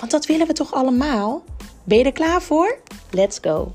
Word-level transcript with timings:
Want 0.00 0.12
dat 0.12 0.26
willen 0.26 0.46
we 0.46 0.52
toch 0.52 0.72
allemaal? 0.72 1.42
Ben 1.84 1.98
je 1.98 2.04
er 2.04 2.12
klaar 2.12 2.42
voor? 2.42 2.78
Let's 3.10 3.38
go! 3.40 3.72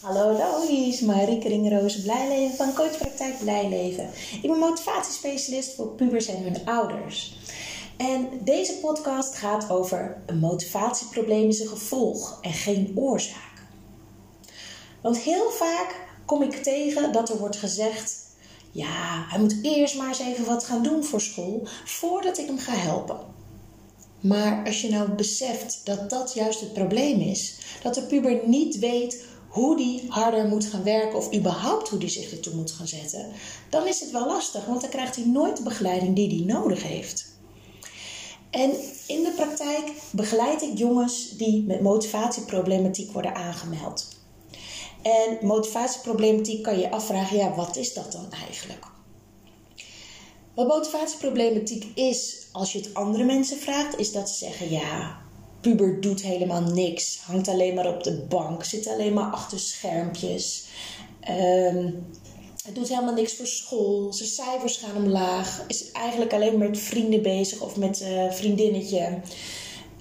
Hallo, 0.00 0.36
hallo, 0.36 0.66
hier 0.66 0.88
is 0.88 1.00
Marieke 1.00 1.48
Ringroos 1.48 2.02
Blijleven 2.02 2.56
van 2.56 2.74
Coachpraktijk 2.74 3.38
Blijleven. 3.38 4.10
Ik 4.42 4.50
ben 4.50 4.58
motivatiespecialist 4.58 5.74
voor 5.74 5.88
pubers 5.88 6.26
en 6.26 6.42
hun 6.42 6.64
ouders. 6.64 7.38
En 7.96 8.28
deze 8.44 8.72
podcast 8.72 9.34
gaat 9.34 9.70
over 9.70 10.22
een 10.26 10.38
motivatieprobleem 10.38 11.48
is 11.48 11.60
een 11.60 11.68
gevolg 11.68 12.38
en 12.42 12.52
geen 12.52 12.92
oorzaak. 12.94 13.62
Want 15.02 15.18
heel 15.18 15.50
vaak 15.50 15.94
kom 16.24 16.42
ik 16.42 16.62
tegen 16.62 17.12
dat 17.12 17.28
er 17.28 17.38
wordt 17.38 17.56
gezegd: 17.56 18.29
ja, 18.70 19.24
hij 19.28 19.40
moet 19.40 19.58
eerst 19.62 19.96
maar 19.96 20.08
eens 20.08 20.20
even 20.20 20.44
wat 20.44 20.64
gaan 20.64 20.82
doen 20.82 21.04
voor 21.04 21.20
school 21.20 21.68
voordat 21.84 22.38
ik 22.38 22.46
hem 22.46 22.58
ga 22.58 22.72
helpen. 22.72 23.18
Maar 24.20 24.66
als 24.66 24.80
je 24.80 24.90
nou 24.90 25.10
beseft 25.10 25.80
dat 25.84 26.10
dat 26.10 26.34
juist 26.34 26.60
het 26.60 26.72
probleem 26.72 27.20
is, 27.20 27.58
dat 27.82 27.94
de 27.94 28.02
puber 28.02 28.40
niet 28.44 28.78
weet 28.78 29.24
hoe 29.48 29.76
die 29.76 30.04
harder 30.08 30.48
moet 30.48 30.64
gaan 30.64 30.82
werken 30.82 31.18
of 31.18 31.34
überhaupt 31.34 31.88
hoe 31.88 31.98
die 31.98 32.08
zich 32.08 32.30
ertoe 32.30 32.54
moet 32.54 32.72
gaan 32.72 32.88
zetten, 32.88 33.26
dan 33.70 33.86
is 33.86 34.00
het 34.00 34.10
wel 34.10 34.26
lastig, 34.26 34.64
want 34.64 34.80
dan 34.80 34.90
krijgt 34.90 35.16
hij 35.16 35.24
nooit 35.26 35.56
de 35.56 35.62
begeleiding 35.62 36.16
die 36.16 36.28
hij 36.28 36.54
nodig 36.54 36.82
heeft. 36.82 37.28
En 38.50 38.70
in 39.06 39.22
de 39.22 39.32
praktijk 39.36 39.92
begeleid 40.10 40.62
ik 40.62 40.78
jongens 40.78 41.30
die 41.36 41.62
met 41.62 41.80
motivatieproblematiek 41.80 43.12
worden 43.12 43.34
aangemeld. 43.34 44.19
En 45.02 45.46
motivatieproblematiek 45.46 46.62
kan 46.62 46.78
je 46.78 46.90
afvragen, 46.90 47.36
ja, 47.36 47.54
wat 47.54 47.76
is 47.76 47.94
dat 47.94 48.12
dan 48.12 48.32
eigenlijk? 48.46 48.86
Wat 50.54 50.68
motivatieproblematiek 50.68 51.84
is, 51.94 52.46
als 52.52 52.72
je 52.72 52.78
het 52.78 52.94
andere 52.94 53.24
mensen 53.24 53.56
vraagt, 53.58 53.98
is 53.98 54.12
dat 54.12 54.30
ze 54.30 54.44
zeggen, 54.44 54.70
ja, 54.70 55.20
puber 55.60 56.00
doet 56.00 56.22
helemaal 56.22 56.62
niks, 56.62 57.18
hangt 57.18 57.48
alleen 57.48 57.74
maar 57.74 57.88
op 57.88 58.02
de 58.02 58.24
bank, 58.28 58.64
zit 58.64 58.86
alleen 58.88 59.12
maar 59.12 59.30
achter 59.30 59.58
schermpjes. 59.58 60.64
Um, 61.28 62.06
het 62.64 62.74
doet 62.74 62.88
helemaal 62.88 63.14
niks 63.14 63.36
voor 63.36 63.46
school. 63.46 64.12
Zijn 64.12 64.28
cijfers 64.28 64.76
gaan 64.76 64.96
omlaag. 64.96 65.64
Is 65.66 65.90
eigenlijk 65.92 66.32
alleen 66.32 66.58
met 66.58 66.78
vrienden 66.78 67.22
bezig 67.22 67.60
of 67.60 67.76
met 67.76 68.00
uh, 68.00 68.30
vriendinnetje. 68.32 69.18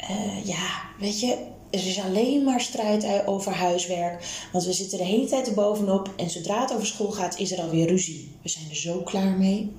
Uh, 0.10 0.46
ja, 0.46 0.82
weet 1.00 1.20
je, 1.20 1.38
er 1.70 1.88
is 1.88 2.00
alleen 2.00 2.44
maar 2.44 2.62
strijd 2.62 3.26
over 3.26 3.54
huiswerk. 3.54 4.48
Want 4.52 4.66
we 4.66 4.74
zitten 4.74 4.98
de 4.98 5.04
hele 5.04 5.28
tijd 5.28 5.48
er 5.48 5.54
bovenop. 5.54 6.14
En 6.16 6.30
zodra 6.30 6.62
het 6.62 6.74
over 6.74 6.86
school 6.86 7.12
gaat, 7.12 7.38
is 7.38 7.52
er 7.52 7.62
alweer 7.62 7.88
ruzie. 7.88 8.32
We 8.42 8.50
zijn 8.50 8.70
er 8.70 8.76
zo 8.76 9.02
klaar 9.02 9.32
mee. 9.32 9.72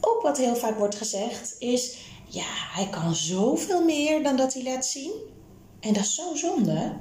Ook 0.00 0.22
wat 0.22 0.38
heel 0.38 0.56
vaak 0.56 0.78
wordt 0.78 0.94
gezegd 0.94 1.56
is: 1.58 1.96
ja, 2.28 2.46
hij 2.46 2.88
kan 2.88 3.14
zoveel 3.14 3.84
meer 3.84 4.22
dan 4.22 4.36
dat 4.36 4.54
hij 4.54 4.62
laat 4.62 4.86
zien. 4.86 5.12
En 5.80 5.92
dat 5.92 6.02
is 6.02 6.14
zo 6.14 6.34
zonde. 6.34 6.92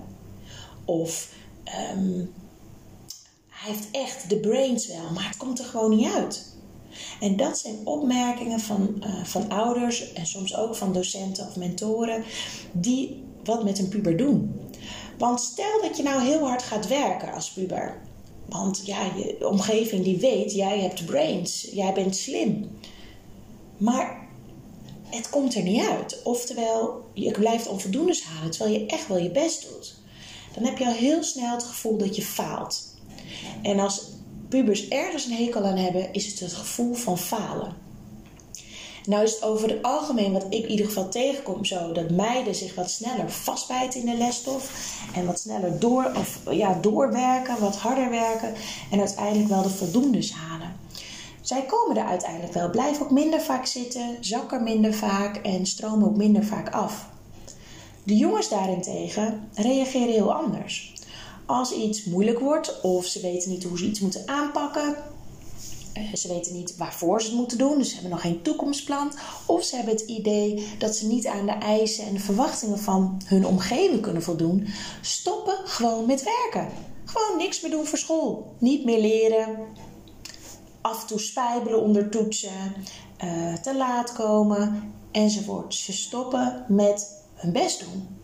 Of 0.85 1.29
um, 1.95 2.33
hij 3.49 3.73
heeft 3.73 3.87
echt 3.91 4.29
de 4.29 4.37
brains 4.37 4.87
wel, 4.87 5.09
maar 5.13 5.27
het 5.27 5.37
komt 5.37 5.59
er 5.59 5.65
gewoon 5.65 5.95
niet 5.95 6.13
uit. 6.13 6.54
En 7.19 7.35
dat 7.35 7.57
zijn 7.57 7.75
opmerkingen 7.83 8.59
van, 8.59 8.95
uh, 8.99 9.23
van 9.23 9.49
ouders 9.49 10.13
en 10.13 10.25
soms 10.25 10.55
ook 10.55 10.75
van 10.75 10.93
docenten 10.93 11.47
of 11.47 11.55
mentoren 11.55 12.23
die 12.71 13.23
wat 13.43 13.63
met 13.63 13.79
een 13.79 13.89
puber 13.89 14.17
doen. 14.17 14.59
Want 15.17 15.41
stel 15.41 15.81
dat 15.81 15.97
je 15.97 16.03
nou 16.03 16.21
heel 16.21 16.47
hard 16.47 16.63
gaat 16.63 16.87
werken 16.87 17.33
als 17.33 17.51
puber. 17.51 18.01
Want 18.45 18.81
ja, 18.85 19.03
je 19.15 19.47
omgeving 19.49 20.03
die 20.03 20.17
weet, 20.17 20.53
jij 20.53 20.79
hebt 20.79 21.05
brains, 21.05 21.67
jij 21.71 21.93
bent 21.93 22.15
slim. 22.15 22.77
Maar 23.77 24.27
het 25.05 25.29
komt 25.29 25.55
er 25.55 25.63
niet 25.63 25.87
uit. 25.87 26.21
Oftewel, 26.23 27.09
je 27.13 27.31
blijft 27.31 27.67
onvoldoendes 27.67 28.23
halen 28.23 28.51
terwijl 28.51 28.79
je 28.79 28.85
echt 28.85 29.07
wel 29.07 29.17
je 29.17 29.31
best 29.31 29.67
doet. 29.69 29.95
Dan 30.53 30.63
heb 30.63 30.77
je 30.77 30.85
al 30.85 30.93
heel 30.93 31.23
snel 31.23 31.51
het 31.51 31.63
gevoel 31.63 31.97
dat 31.97 32.15
je 32.15 32.21
faalt. 32.21 32.93
En 33.61 33.79
als 33.79 34.01
pubers 34.49 34.87
ergens 34.87 35.25
een 35.25 35.35
hekel 35.35 35.65
aan 35.65 35.77
hebben, 35.77 36.13
is 36.13 36.25
het 36.25 36.39
het 36.39 36.53
gevoel 36.53 36.93
van 36.93 37.17
falen. 37.17 37.83
Nou 39.05 39.23
is 39.23 39.33
het 39.33 39.43
over 39.43 39.69
het 39.69 39.83
algemeen 39.83 40.31
wat 40.31 40.45
ik 40.49 40.63
in 40.63 40.69
ieder 40.69 40.85
geval 40.85 41.09
tegenkom 41.09 41.65
zo 41.65 41.91
dat 41.91 42.09
meiden 42.09 42.55
zich 42.55 42.75
wat 42.75 42.89
sneller 42.89 43.31
vastbijten 43.31 43.99
in 43.99 44.05
de 44.05 44.17
lesstof 44.17 44.93
en 45.13 45.25
wat 45.25 45.39
sneller 45.39 45.79
door, 45.79 46.11
of, 46.15 46.39
ja, 46.49 46.77
doorwerken, 46.81 47.59
wat 47.59 47.75
harder 47.75 48.09
werken 48.09 48.53
en 48.91 48.99
uiteindelijk 48.99 49.49
wel 49.49 49.61
de 49.61 49.69
voldoendes 49.69 50.33
halen. 50.33 50.73
Zij 51.41 51.61
komen 51.65 51.97
er 51.97 52.05
uiteindelijk 52.05 52.53
wel, 52.53 52.69
blijven 52.69 53.03
ook 53.03 53.11
minder 53.11 53.41
vaak 53.41 53.65
zitten, 53.65 54.17
zakken 54.19 54.63
minder 54.63 54.93
vaak 54.93 55.35
en 55.35 55.65
stromen 55.65 56.07
ook 56.07 56.17
minder 56.17 56.45
vaak 56.45 56.69
af. 56.69 57.09
De 58.03 58.17
jongens 58.17 58.49
daarentegen 58.49 59.49
reageren 59.53 60.13
heel 60.13 60.33
anders 60.33 60.94
als 61.45 61.71
iets 61.71 62.03
moeilijk 62.03 62.39
wordt 62.39 62.81
of 62.81 63.05
ze 63.05 63.21
weten 63.21 63.49
niet 63.49 63.63
hoe 63.63 63.77
ze 63.77 63.85
iets 63.85 63.99
moeten 63.99 64.21
aanpakken. 64.25 64.95
Eh, 65.93 66.13
ze 66.13 66.27
weten 66.27 66.53
niet 66.53 66.77
waarvoor 66.77 67.21
ze 67.21 67.27
het 67.27 67.37
moeten 67.37 67.57
doen, 67.57 67.77
dus 67.77 67.87
ze 67.87 67.93
hebben 67.93 68.11
nog 68.11 68.21
geen 68.21 68.41
toekomstplan. 68.41 69.11
Of 69.45 69.63
ze 69.63 69.75
hebben 69.75 69.93
het 69.93 70.03
idee 70.05 70.67
dat 70.77 70.95
ze 70.95 71.07
niet 71.07 71.27
aan 71.27 71.45
de 71.45 71.51
eisen 71.51 72.05
en 72.05 72.13
de 72.13 72.19
verwachtingen 72.19 72.79
van 72.79 73.21
hun 73.25 73.45
omgeving 73.45 74.01
kunnen 74.01 74.23
voldoen. 74.23 74.67
Stoppen 75.01 75.57
gewoon 75.65 76.05
met 76.05 76.23
werken. 76.23 76.73
Gewoon 77.05 77.37
niks 77.37 77.61
meer 77.61 77.71
doen 77.71 77.85
voor 77.85 77.97
school. 77.97 78.55
Niet 78.59 78.85
meer 78.85 78.99
leren. 78.99 79.57
Af 80.81 81.01
en 81.01 81.07
toe 81.07 81.19
spijbelen 81.19 81.81
onder 81.81 82.09
toetsen. 82.09 82.73
Uh, 83.23 83.53
te 83.53 83.75
laat 83.75 84.13
komen 84.13 84.93
enzovoort. 85.11 85.73
Ze 85.73 85.93
stoppen 85.93 86.65
met 86.67 87.23
hun 87.33 87.51
best 87.51 87.79
doen. 87.79 88.14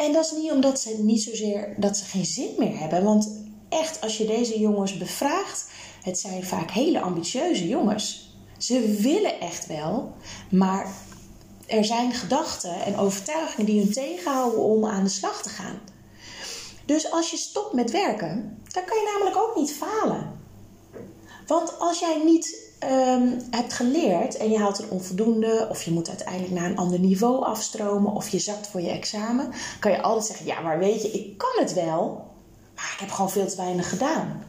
En 0.00 0.12
dat 0.12 0.24
is 0.24 0.32
niet 0.32 0.50
omdat 0.50 0.80
ze 0.80 1.02
niet 1.02 1.22
zozeer 1.22 1.74
dat 1.76 1.96
ze 1.96 2.04
geen 2.04 2.24
zin 2.24 2.54
meer 2.58 2.78
hebben. 2.78 3.04
Want 3.04 3.30
echt, 3.68 4.00
als 4.00 4.18
je 4.18 4.26
deze 4.26 4.60
jongens 4.60 4.98
bevraagt, 4.98 5.70
het 6.02 6.18
zijn 6.18 6.44
vaak 6.44 6.70
hele 6.70 7.00
ambitieuze 7.00 7.68
jongens. 7.68 8.34
Ze 8.58 8.96
willen 9.00 9.40
echt 9.40 9.66
wel, 9.66 10.12
maar 10.50 10.92
er 11.66 11.84
zijn 11.84 12.12
gedachten 12.12 12.84
en 12.84 12.96
overtuigingen 12.96 13.66
die 13.66 13.80
hun 13.80 13.92
tegenhouden 13.92 14.60
om 14.60 14.86
aan 14.86 15.04
de 15.04 15.10
slag 15.10 15.42
te 15.42 15.48
gaan. 15.48 15.80
Dus 16.84 17.10
als 17.10 17.30
je 17.30 17.36
stopt 17.36 17.72
met 17.72 17.90
werken, 17.90 18.58
dan 18.72 18.84
kan 18.84 18.98
je 18.98 19.10
namelijk 19.12 19.36
ook 19.36 19.56
niet 19.56 19.72
falen. 19.72 20.40
Want 21.46 21.78
als 21.78 21.98
jij 21.98 22.22
niet 22.24 22.69
um, 22.88 23.40
hebt 23.50 23.72
geleerd 23.72 24.36
en 24.36 24.50
je 24.50 24.58
haalt 24.58 24.78
een 24.78 24.90
onvoldoende, 24.90 25.66
of 25.70 25.82
je 25.82 25.90
moet 25.90 26.08
uiteindelijk 26.08 26.52
naar 26.52 26.70
een 26.70 26.76
ander 26.76 26.98
niveau 26.98 27.44
afstromen, 27.44 28.12
of 28.12 28.28
je 28.28 28.38
zakt 28.38 28.66
voor 28.66 28.80
je 28.80 28.90
examen, 28.90 29.52
kan 29.78 29.90
je 29.90 30.02
altijd 30.02 30.26
zeggen: 30.26 30.46
Ja, 30.46 30.60
maar 30.60 30.78
weet 30.78 31.02
je, 31.02 31.10
ik 31.10 31.38
kan 31.38 31.52
het 31.54 31.72
wel, 31.72 32.24
maar 32.74 32.90
ik 32.94 33.00
heb 33.00 33.10
gewoon 33.10 33.30
veel 33.30 33.46
te 33.46 33.56
weinig 33.56 33.88
gedaan. 33.88 34.42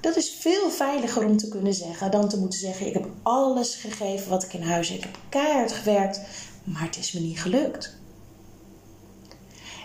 Dat 0.00 0.16
is 0.16 0.30
veel 0.30 0.70
veiliger 0.70 1.24
om 1.24 1.36
te 1.36 1.48
kunnen 1.48 1.74
zeggen 1.74 2.10
dan 2.10 2.28
te 2.28 2.38
moeten 2.38 2.58
zeggen: 2.58 2.86
Ik 2.86 2.92
heb 2.92 3.08
alles 3.22 3.74
gegeven 3.74 4.30
wat 4.30 4.42
ik 4.42 4.52
in 4.52 4.62
huis 4.62 4.88
heb. 4.88 4.98
Ik 4.98 5.04
heb 5.04 5.18
keihard 5.28 5.72
gewerkt, 5.72 6.20
maar 6.64 6.82
het 6.82 6.98
is 6.98 7.12
me 7.12 7.20
niet 7.20 7.40
gelukt. 7.40 7.96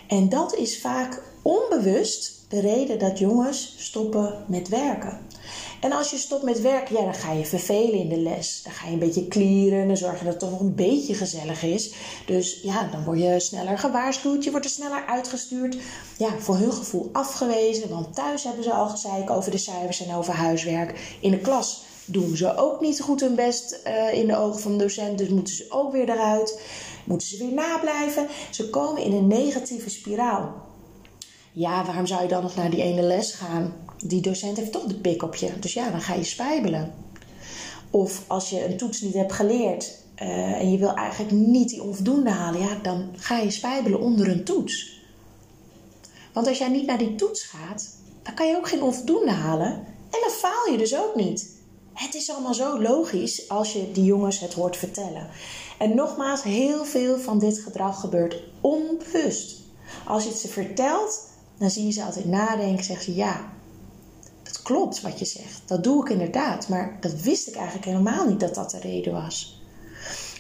En 0.08 0.30
dat 0.30 0.56
is 0.56 0.82
vaak 0.82 1.22
onbewust 1.42 2.46
de 2.50 2.60
reden 2.60 3.00
dat 3.00 3.20
jongens 3.20 3.76
stoppen 3.78 4.46
met 4.48 4.68
werken. 4.68 5.20
En 5.84 5.92
als 5.92 6.12
je 6.12 6.18
stopt 6.18 6.44
met 6.44 6.62
werken, 6.62 6.96
ja, 6.96 7.04
dan 7.04 7.14
ga 7.14 7.32
je 7.32 7.46
vervelen 7.46 8.00
in 8.00 8.10
de 8.10 8.18
les. 8.18 8.62
Dan 8.64 8.74
ga 8.74 8.88
je 8.88 8.94
een 8.94 9.00
beetje 9.00 9.28
klieren 9.28 9.90
en 9.90 9.98
zorgen 9.98 10.26
dat 10.26 10.34
het 10.34 10.40
toch 10.40 10.50
nog 10.50 10.60
een 10.60 10.76
beetje 10.76 11.14
gezellig 11.14 11.64
is. 11.64 11.94
Dus 12.26 12.60
ja, 12.62 12.88
dan 12.92 13.04
word 13.04 13.20
je 13.20 13.40
sneller 13.40 13.78
gewaarschuwd, 13.78 14.44
je 14.44 14.52
wordt 14.52 14.66
er 14.66 14.72
sneller 14.72 15.06
uitgestuurd. 15.08 15.78
Ja, 16.18 16.30
voor 16.40 16.56
hun 16.56 16.74
gevoel 16.74 17.10
afgewezen, 17.12 17.90
want 17.90 18.16
thuis 18.16 18.44
hebben 18.44 18.64
ze 18.64 18.74
al 18.74 18.90
gezeik 18.90 19.30
over 19.30 19.52
de 19.52 19.58
cijfers 19.58 20.06
en 20.06 20.16
over 20.16 20.34
huiswerk. 20.34 21.18
In 21.20 21.32
de 21.32 21.40
klas 21.40 21.84
doen 22.06 22.36
ze 22.36 22.58
ook 22.58 22.82
niet 22.82 23.02
goed 23.02 23.20
hun 23.20 23.36
best 23.36 23.80
uh, 23.88 24.14
in 24.14 24.28
de 24.28 24.38
ogen 24.38 24.62
van 24.62 24.72
de 24.72 24.84
docent, 24.84 25.18
dus 25.18 25.30
moeten 25.30 25.54
ze 25.54 25.66
ook 25.70 25.92
weer 25.92 26.10
eruit. 26.10 26.62
Moeten 27.04 27.28
ze 27.28 27.38
weer 27.38 27.54
nablijven. 27.54 28.28
Ze 28.52 28.70
komen 28.70 29.02
in 29.02 29.14
een 29.14 29.28
negatieve 29.28 29.90
spiraal. 29.90 30.54
Ja, 31.52 31.86
waarom 31.86 32.06
zou 32.06 32.22
je 32.22 32.28
dan 32.28 32.44
nog 32.44 32.56
naar 32.56 32.70
die 32.70 32.84
ene 32.84 33.02
les 33.02 33.34
gaan? 33.34 33.74
Die 34.06 34.22
docent 34.22 34.58
heeft 34.58 34.72
toch 34.72 34.86
de 34.86 34.96
pik 34.96 35.24
op 35.24 35.36
je. 35.36 35.60
Dus 35.60 35.74
ja, 35.74 35.90
dan 35.90 36.02
ga 36.02 36.14
je 36.14 36.24
spijbelen. 36.24 36.94
Of 37.90 38.24
als 38.28 38.50
je 38.50 38.66
een 38.66 38.78
toets 38.78 39.02
niet 39.02 39.14
hebt 39.14 39.34
geleerd 39.34 39.98
uh, 40.22 40.62
en 40.62 40.72
je 40.72 40.78
wil 40.78 40.94
eigenlijk 40.94 41.32
niet 41.32 41.70
die 41.70 41.84
onvoldoende 41.84 42.30
halen, 42.30 42.62
ja, 42.62 42.80
dan 42.82 43.10
ga 43.16 43.38
je 43.38 43.52
spijbelen 43.52 44.00
onder 44.00 44.30
een 44.30 44.44
toets. 44.44 45.02
Want 46.34 46.48
als 46.48 46.58
jij 46.58 46.70
niet 46.70 46.86
naar 46.86 46.98
die 46.98 47.16
toets 47.16 47.44
gaat, 47.44 47.90
dan 48.24 48.34
kan 48.34 48.48
je 48.48 48.58
ook 48.58 48.68
geen 48.68 48.84
onvoldoende 48.84 49.32
halen 49.32 49.72
en 50.10 50.20
dan 50.22 50.32
faal 50.32 50.72
je 50.72 50.78
dus 50.78 50.98
ook 50.98 51.16
niet. 51.16 51.52
Het 51.94 52.16
is 52.16 52.30
allemaal 52.30 52.54
zo 52.54 52.82
logisch 52.82 53.50
als 53.50 53.74
je 53.74 53.92
die 53.92 54.04
jongens 54.04 54.40
het 54.40 54.54
hoort 54.54 54.78
vertellen. 54.78 55.28
En 55.78 55.96
nogmaals, 55.96 56.44
heel 56.44 56.86
veel 56.86 57.18
van 57.18 57.40
dit 57.40 57.60
gedrag 57.60 58.00
gebeurt 58.00 58.44
onbewust. 58.62 59.62
Als 60.06 60.24
je 60.24 60.30
het 60.30 60.40
ze 60.40 60.48
vertelt, 60.48 61.28
dan 61.58 61.70
zie 61.70 61.86
je 61.86 61.92
ze 61.92 62.04
altijd 62.04 62.26
nadenken. 62.26 62.84
Zeggen 62.84 63.06
ze 63.06 63.16
ja, 63.16 63.54
klopt 64.64 65.02
wat 65.02 65.20
je 65.20 65.26
zegt. 65.26 65.62
Dat 65.66 65.84
doe 65.84 66.04
ik 66.04 66.10
inderdaad. 66.10 66.68
Maar 66.70 66.98
dat 67.00 67.22
wist 67.22 67.48
ik 67.48 67.56
eigenlijk 67.56 67.86
helemaal 67.86 68.28
niet 68.28 68.40
dat 68.40 68.56
dat 68.56 68.72
de 68.72 68.80
reden 68.80 69.14
was. 69.14 69.62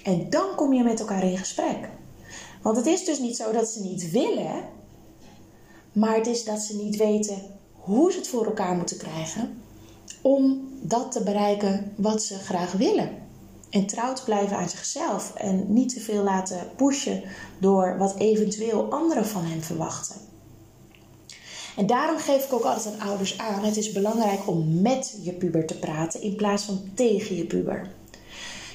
En 0.03 0.29
dan 0.29 0.55
kom 0.55 0.73
je 0.73 0.83
met 0.83 0.99
elkaar 0.99 1.23
in 1.23 1.37
gesprek. 1.37 1.89
Want 2.61 2.77
het 2.77 2.85
is 2.85 3.05
dus 3.05 3.19
niet 3.19 3.35
zo 3.35 3.51
dat 3.51 3.67
ze 3.67 3.81
niet 3.81 4.11
willen, 4.11 4.63
maar 5.91 6.15
het 6.15 6.27
is 6.27 6.43
dat 6.43 6.59
ze 6.59 6.75
niet 6.75 6.95
weten 6.95 7.41
hoe 7.73 8.11
ze 8.11 8.17
het 8.17 8.27
voor 8.27 8.45
elkaar 8.45 8.75
moeten 8.75 8.97
krijgen 8.97 9.61
om 10.21 10.69
dat 10.81 11.11
te 11.11 11.23
bereiken 11.23 11.93
wat 11.95 12.23
ze 12.23 12.35
graag 12.35 12.71
willen. 12.71 13.09
En 13.69 13.85
trouw 13.85 14.13
te 14.13 14.23
blijven 14.23 14.57
aan 14.57 14.69
zichzelf 14.69 15.33
en 15.35 15.73
niet 15.73 15.93
te 15.93 15.99
veel 15.99 16.23
laten 16.23 16.69
pushen 16.75 17.23
door 17.59 17.97
wat 17.97 18.15
eventueel 18.17 18.91
anderen 18.91 19.25
van 19.25 19.43
hen 19.43 19.61
verwachten. 19.61 20.15
En 21.75 21.87
daarom 21.87 22.17
geef 22.17 22.45
ik 22.45 22.53
ook 22.53 22.63
altijd 22.63 22.99
aan 22.99 23.07
ouders 23.07 23.37
aan: 23.37 23.63
het 23.63 23.77
is 23.77 23.91
belangrijk 23.91 24.47
om 24.47 24.81
met 24.81 25.17
je 25.21 25.31
puber 25.31 25.65
te 25.65 25.79
praten 25.79 26.21
in 26.21 26.35
plaats 26.35 26.63
van 26.63 26.81
tegen 26.93 27.35
je 27.35 27.45
puber. 27.45 27.91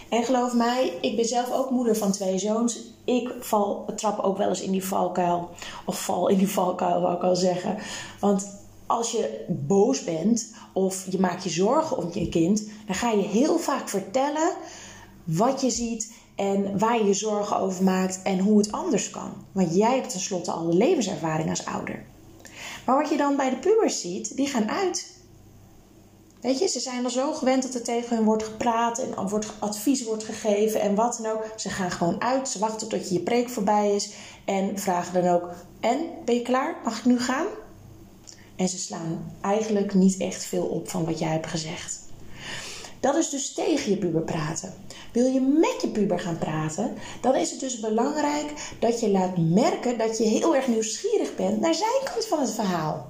En 0.09 0.25
geloof 0.25 0.55
mij, 0.55 0.93
ik 1.01 1.17
ben 1.17 1.25
zelf 1.25 1.53
ook 1.53 1.71
moeder 1.71 1.97
van 1.97 2.13
twee 2.13 2.39
zoons. 2.39 2.81
Ik 3.05 3.35
val, 3.41 3.85
trap 3.97 4.19
ook 4.19 4.39
wel 4.39 4.49
eens 4.49 4.61
in 4.61 4.71
die 4.71 4.85
valkuil. 4.85 5.51
Of 5.87 6.01
val 6.01 6.29
in 6.29 6.39
die 6.39 6.49
valkuil, 6.49 7.01
wou 7.01 7.17
ik 7.17 7.23
al 7.23 7.37
zeggen. 7.37 7.77
Want 8.21 8.57
als 8.87 9.11
je 9.11 9.45
boos 9.49 10.05
bent 10.05 10.55
of 10.73 11.07
je 11.11 11.21
maakt 11.21 11.45
je 11.45 11.51
zorgen 11.51 11.97
om 11.97 12.11
je 12.13 12.29
kind, 12.29 12.65
dan 12.87 12.95
ga 12.95 13.11
je 13.11 13.23
heel 13.23 13.59
vaak 13.59 13.89
vertellen 13.89 14.53
wat 15.25 15.61
je 15.61 15.71
ziet 15.71 16.13
en 16.35 16.79
waar 16.79 16.99
je 16.99 17.05
je 17.05 17.15
zorgen 17.15 17.59
over 17.59 17.85
maakt 17.85 18.23
en 18.23 18.39
hoe 18.39 18.59
het 18.59 18.73
anders 18.73 19.11
kan. 19.11 19.33
Want 19.53 19.75
jij 19.75 19.95
hebt 19.95 20.11
tenslotte 20.11 20.51
al 20.51 20.71
de 20.71 20.77
levenservaring 20.77 21.51
als 21.51 21.67
ouder. 21.67 22.05
Maar 22.89 22.97
wat 22.97 23.11
je 23.11 23.17
dan 23.17 23.37
bij 23.37 23.51
de 23.51 23.57
pubers 23.57 24.01
ziet, 24.01 24.37
die 24.37 24.47
gaan 24.47 24.71
uit. 24.71 25.17
Weet 26.41 26.59
je, 26.59 26.69
ze 26.69 26.81
zijn 26.81 27.05
al 27.05 27.11
zo 27.11 27.33
gewend 27.33 27.63
dat 27.63 27.75
er 27.75 27.83
tegen 27.83 28.17
hen 28.17 28.25
wordt 28.25 28.43
gepraat 28.43 28.99
en 28.99 29.29
wordt, 29.29 29.53
advies 29.59 30.05
wordt 30.05 30.25
gegeven 30.25 30.81
en 30.81 30.95
wat 30.95 31.19
dan 31.23 31.33
ook. 31.33 31.53
Ze 31.57 31.69
gaan 31.69 31.91
gewoon 31.91 32.21
uit, 32.21 32.49
ze 32.49 32.59
wachten 32.59 32.89
tot 32.89 33.09
je 33.09 33.15
je 33.15 33.21
preek 33.21 33.49
voorbij 33.49 33.95
is 33.95 34.13
en 34.45 34.79
vragen 34.79 35.23
dan 35.23 35.35
ook: 35.35 35.51
En, 35.81 35.99
ben 36.25 36.35
je 36.35 36.43
klaar? 36.43 36.77
Mag 36.85 36.99
ik 36.99 37.05
nu 37.05 37.21
gaan? 37.21 37.47
En 38.57 38.69
ze 38.69 38.79
slaan 38.79 39.33
eigenlijk 39.41 39.95
niet 39.95 40.17
echt 40.17 40.45
veel 40.45 40.67
op 40.67 40.89
van 40.89 41.05
wat 41.05 41.19
jij 41.19 41.33
hebt 41.33 41.47
gezegd. 41.47 42.08
Dat 43.01 43.17
is 43.17 43.31
dus 43.31 43.53
tegen 43.53 43.91
je 43.91 43.97
puber 43.97 44.23
praten. 44.23 44.75
Wil 45.13 45.27
je 45.27 45.41
met 45.41 45.77
je 45.81 45.89
puber 45.89 46.21
gaan 46.21 46.39
praten, 46.39 46.95
dan 47.21 47.35
is 47.35 47.51
het 47.51 47.61
dus 47.61 47.81
belangrijk 47.81 48.75
dat 48.79 49.01
je 49.01 49.11
laat 49.11 49.37
merken 49.37 49.99
dat 49.99 50.19
je 50.19 50.25
heel 50.25 50.57
erg 50.57 50.69
nieuwsgierig 50.69 51.37
bent 51.37 51.61
naar 51.61 51.75
zijn 51.75 52.01
kant 52.05 52.27
van 52.27 52.41
het 52.41 52.51
verhaal. 52.51 53.07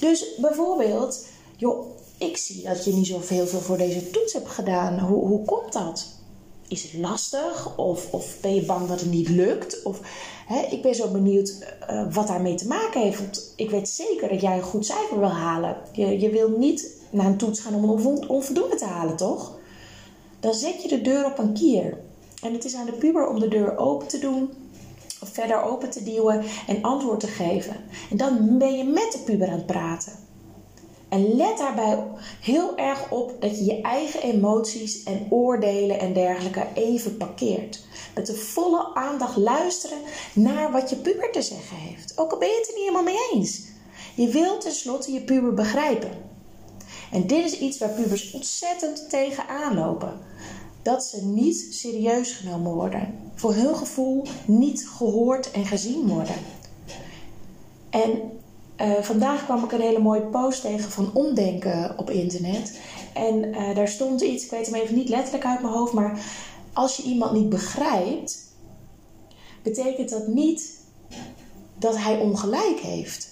Dus 0.00 0.34
bijvoorbeeld, 0.36 1.26
joh, 1.56 1.86
ik 2.18 2.36
zie 2.36 2.62
dat 2.62 2.84
je 2.84 2.92
niet 2.92 3.06
zoveel 3.06 3.46
veel 3.46 3.60
voor 3.60 3.76
deze 3.76 4.10
toets 4.10 4.32
hebt 4.32 4.48
gedaan. 4.48 4.98
Hoe, 4.98 5.26
hoe 5.26 5.44
komt 5.44 5.72
dat? 5.72 6.06
Is 6.68 6.82
het 6.82 6.94
lastig? 6.94 7.78
Of, 7.78 8.12
of 8.12 8.40
ben 8.40 8.54
je 8.54 8.62
bang 8.62 8.88
dat 8.88 9.00
het 9.00 9.10
niet 9.10 9.28
lukt? 9.28 9.82
Of 9.82 10.00
ik 10.70 10.82
ben 10.82 10.94
zo 10.94 11.08
benieuwd 11.08 11.54
uh, 11.90 12.14
wat 12.14 12.26
daarmee 12.26 12.54
te 12.54 12.66
maken 12.66 13.00
heeft. 13.00 13.18
Want 13.18 13.52
ik 13.56 13.70
weet 13.70 13.88
zeker 13.88 14.28
dat 14.28 14.40
jij 14.40 14.56
een 14.56 14.62
goed 14.62 14.86
cijfer 14.86 15.18
wil 15.18 15.28
halen. 15.28 15.76
Je, 15.92 16.20
je 16.20 16.30
wil 16.30 16.48
niet 16.48 17.02
naar 17.14 17.26
een 17.26 17.36
toets 17.36 17.60
gaan 17.60 17.74
om 17.74 17.84
een 17.84 18.28
onvoldoende 18.28 18.76
te 18.76 18.84
halen, 18.84 19.16
toch? 19.16 19.58
Dan 20.40 20.54
zet 20.54 20.82
je 20.82 20.88
de 20.88 21.00
deur 21.00 21.24
op 21.24 21.38
een 21.38 21.52
kier. 21.52 21.98
En 22.42 22.52
het 22.52 22.64
is 22.64 22.74
aan 22.74 22.86
de 22.86 22.92
puber 22.92 23.28
om 23.28 23.40
de 23.40 23.48
deur 23.48 23.76
open 23.76 24.08
te 24.08 24.18
doen, 24.18 24.50
of 25.20 25.28
verder 25.28 25.62
open 25.62 25.90
te 25.90 26.02
duwen 26.02 26.44
en 26.66 26.82
antwoord 26.82 27.20
te 27.20 27.26
geven. 27.26 27.76
En 28.10 28.16
dan 28.16 28.58
ben 28.58 28.76
je 28.76 28.84
met 28.84 29.12
de 29.12 29.18
puber 29.24 29.48
aan 29.48 29.56
het 29.56 29.66
praten. 29.66 30.12
En 31.08 31.36
let 31.36 31.58
daarbij 31.58 32.04
heel 32.40 32.76
erg 32.76 33.10
op 33.10 33.40
dat 33.40 33.58
je 33.58 33.64
je 33.64 33.80
eigen 33.80 34.22
emoties 34.22 35.02
en 35.02 35.26
oordelen 35.30 35.98
en 35.98 36.12
dergelijke 36.12 36.66
even 36.74 37.16
parkeert. 37.16 37.84
Met 38.14 38.26
de 38.26 38.34
volle 38.34 38.94
aandacht 38.94 39.36
luisteren 39.36 39.98
naar 40.34 40.72
wat 40.72 40.90
je 40.90 40.96
puber 40.96 41.32
te 41.32 41.42
zeggen 41.42 41.76
heeft. 41.76 42.18
Ook 42.18 42.32
al 42.32 42.38
ben 42.38 42.48
je 42.48 42.56
het 42.56 42.68
er 42.68 42.74
niet 42.74 42.82
helemaal 42.82 43.02
mee 43.02 43.28
eens. 43.32 43.62
Je 44.14 44.28
wilt 44.28 44.60
tenslotte 44.60 45.12
je 45.12 45.20
puber 45.20 45.54
begrijpen. 45.54 46.10
En 47.14 47.26
dit 47.26 47.44
is 47.44 47.58
iets 47.58 47.78
waar 47.78 47.88
pubers 47.88 48.30
ontzettend 48.30 49.10
tegen 49.10 49.48
aanlopen. 49.48 50.18
Dat 50.82 51.04
ze 51.04 51.24
niet 51.24 51.66
serieus 51.70 52.32
genomen 52.32 52.72
worden. 52.72 53.14
Voor 53.34 53.54
hun 53.54 53.76
gevoel 53.76 54.24
niet 54.46 54.88
gehoord 54.88 55.50
en 55.50 55.66
gezien 55.66 56.08
worden. 56.08 56.34
En 57.90 58.10
uh, 58.80 58.92
vandaag 58.92 59.44
kwam 59.44 59.64
ik 59.64 59.72
een 59.72 59.80
hele 59.80 59.98
mooie 59.98 60.26
post 60.26 60.60
tegen 60.60 60.90
van 60.90 61.10
omdenken 61.12 61.98
op 61.98 62.10
internet. 62.10 62.80
En 63.12 63.44
uh, 63.44 63.74
daar 63.74 63.88
stond 63.88 64.20
iets, 64.20 64.44
ik 64.44 64.50
weet 64.50 64.66
hem 64.66 64.74
even 64.74 64.94
niet 64.94 65.08
letterlijk 65.08 65.44
uit 65.44 65.62
mijn 65.62 65.74
hoofd, 65.74 65.92
maar 65.92 66.24
als 66.72 66.96
je 66.96 67.02
iemand 67.02 67.32
niet 67.32 67.48
begrijpt, 67.48 68.38
betekent 69.62 70.10
dat 70.10 70.26
niet 70.26 70.78
dat 71.78 71.96
hij 71.96 72.18
ongelijk 72.20 72.80
heeft. 72.80 73.28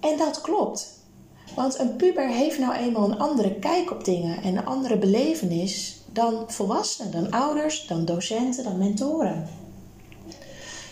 En 0.00 0.18
dat 0.18 0.40
klopt. 0.40 0.98
Want 1.60 1.78
een 1.78 1.96
puber 1.96 2.28
heeft 2.28 2.58
nou 2.58 2.74
eenmaal 2.74 3.10
een 3.10 3.18
andere 3.18 3.54
kijk 3.54 3.90
op 3.90 4.04
dingen 4.04 4.42
en 4.42 4.56
een 4.56 4.64
andere 4.64 4.98
belevenis 4.98 6.00
dan 6.12 6.44
volwassenen, 6.46 7.12
dan 7.12 7.30
ouders, 7.30 7.86
dan 7.86 8.04
docenten, 8.04 8.64
dan 8.64 8.78
mentoren. 8.78 9.48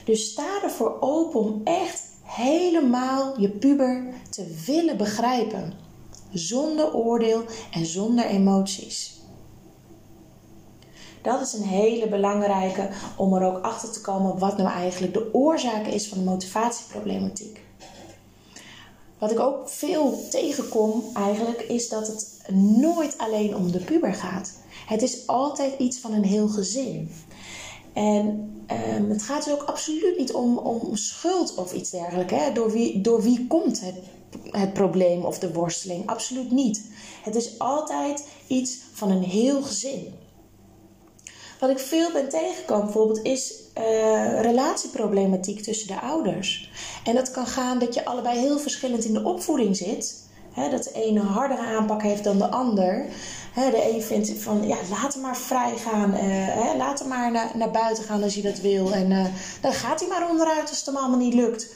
Dus 0.05 0.31
sta 0.31 0.63
ervoor 0.63 0.97
open 1.01 1.41
om 1.41 1.61
echt 1.65 2.03
helemaal 2.23 3.41
je 3.41 3.49
puber 3.49 4.05
te 4.31 4.63
willen 4.67 4.97
begrijpen, 4.97 5.73
zonder 6.33 6.95
oordeel 6.95 7.45
en 7.73 7.87
zonder 7.87 8.25
emoties. 8.25 9.21
Dat 11.23 11.41
is 11.41 11.53
een 11.53 11.69
hele 11.69 12.09
belangrijke 12.09 12.89
om 13.17 13.35
er 13.35 13.47
ook 13.47 13.65
achter 13.65 13.93
te 13.93 14.01
komen 14.01 14.39
wat 14.39 14.57
nou 14.57 14.71
eigenlijk 14.71 15.13
de 15.13 15.35
oorzaak 15.35 15.87
is 15.87 16.09
van 16.09 16.19
de 16.19 16.25
motivatieproblematiek. 16.25 17.67
Wat 19.19 19.31
ik 19.31 19.41
ook 19.41 19.69
veel 19.69 20.29
tegenkom 20.31 21.05
eigenlijk 21.15 21.61
is 21.61 21.89
dat 21.89 22.07
het 22.07 22.39
nooit 22.57 23.19
alleen 23.19 23.57
om 23.57 23.73
de 23.73 23.79
puber 23.81 24.15
gaat. 24.15 24.53
Het 24.87 25.03
is 25.03 25.27
altijd 25.27 25.79
iets 25.79 25.99
van 25.99 26.13
een 26.13 26.25
heel 26.25 26.49
gezin. 26.49 27.11
En 27.93 28.27
um, 28.97 29.11
het 29.11 29.23
gaat 29.23 29.45
dus 29.45 29.53
ook 29.53 29.63
absoluut 29.63 30.19
niet 30.19 30.33
om, 30.33 30.59
om 30.59 30.97
schuld 30.97 31.55
of 31.55 31.73
iets 31.73 31.91
dergelijks. 31.91 32.33
Hè? 32.33 32.53
Door, 32.53 32.71
wie, 32.71 33.01
door 33.01 33.23
wie 33.23 33.47
komt 33.47 33.81
het, 33.81 33.95
het 34.51 34.73
probleem 34.73 35.25
of 35.25 35.39
de 35.39 35.53
worsteling? 35.53 36.07
Absoluut 36.07 36.51
niet. 36.51 36.83
Het 37.23 37.35
is 37.35 37.59
altijd 37.59 38.25
iets 38.47 38.79
van 38.93 39.11
een 39.11 39.23
heel 39.23 39.63
gezin. 39.63 40.15
Wat 41.59 41.71
ik 41.71 41.79
veel 41.79 42.13
ben 42.13 42.29
tegengekomen 42.29 42.85
bijvoorbeeld 42.85 43.25
is 43.25 43.55
uh, 43.79 44.41
relatieproblematiek 44.41 45.63
tussen 45.63 45.87
de 45.87 46.01
ouders. 46.01 46.71
En 47.05 47.15
dat 47.15 47.31
kan 47.31 47.47
gaan 47.47 47.79
dat 47.79 47.95
je 47.95 48.05
allebei 48.05 48.39
heel 48.39 48.59
verschillend 48.59 49.05
in 49.05 49.13
de 49.13 49.25
opvoeding 49.25 49.77
zit. 49.77 50.27
Dat 50.71 50.85
de 50.85 50.93
ene 50.93 51.21
een 51.21 51.27
hardere 51.27 51.63
aanpak 51.63 52.03
heeft 52.03 52.25
dan 52.25 52.39
de 52.39 52.49
ander. 52.49 53.07
De 53.55 53.91
een 53.95 54.03
vindt 54.03 54.33
van, 54.39 54.67
ja, 54.67 54.77
laat 54.91 55.13
hem 55.13 55.23
maar 55.23 55.37
vrij 55.37 55.77
gaan. 55.77 56.15
Uh, 56.15 56.77
laat 56.77 56.99
hem 56.99 57.09
maar 57.09 57.31
naar, 57.31 57.51
naar 57.55 57.71
buiten 57.71 58.05
gaan 58.05 58.23
als 58.23 58.35
hij 58.35 58.43
dat 58.43 58.61
wil. 58.61 58.93
En 58.93 59.11
uh, 59.11 59.25
dan 59.61 59.73
gaat 59.73 60.01
hij 60.01 60.09
maar 60.09 60.29
onderuit 60.31 60.69
als 60.69 60.77
het 60.77 60.87
hem 60.87 60.97
allemaal 60.97 61.19
niet 61.19 61.35
lukt. 61.35 61.67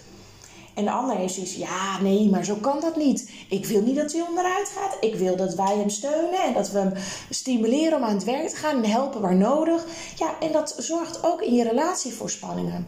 En 0.74 0.84
de 0.84 0.90
ander 0.90 1.16
heeft 1.16 1.34
zoiets, 1.34 1.54
ja, 1.54 2.00
nee, 2.00 2.28
maar 2.28 2.44
zo 2.44 2.54
kan 2.54 2.80
dat 2.80 2.96
niet. 2.96 3.30
Ik 3.48 3.66
wil 3.66 3.82
niet 3.82 3.96
dat 3.96 4.12
hij 4.12 4.22
onderuit 4.28 4.68
gaat. 4.68 4.96
Ik 5.00 5.14
wil 5.14 5.36
dat 5.36 5.54
wij 5.54 5.76
hem 5.76 5.88
steunen 5.88 6.42
en 6.42 6.52
dat 6.52 6.70
we 6.70 6.78
hem 6.78 6.92
stimuleren 7.30 7.98
om 7.98 8.04
aan 8.04 8.14
het 8.14 8.24
werk 8.24 8.48
te 8.48 8.56
gaan 8.56 8.84
en 8.84 8.90
helpen 8.90 9.20
waar 9.20 9.36
nodig. 9.36 9.86
Ja, 10.16 10.34
en 10.40 10.52
dat 10.52 10.74
zorgt 10.78 11.24
ook 11.24 11.42
in 11.42 11.54
je 11.54 11.68
relatie 11.68 12.12
voor 12.12 12.30
spanningen. 12.30 12.86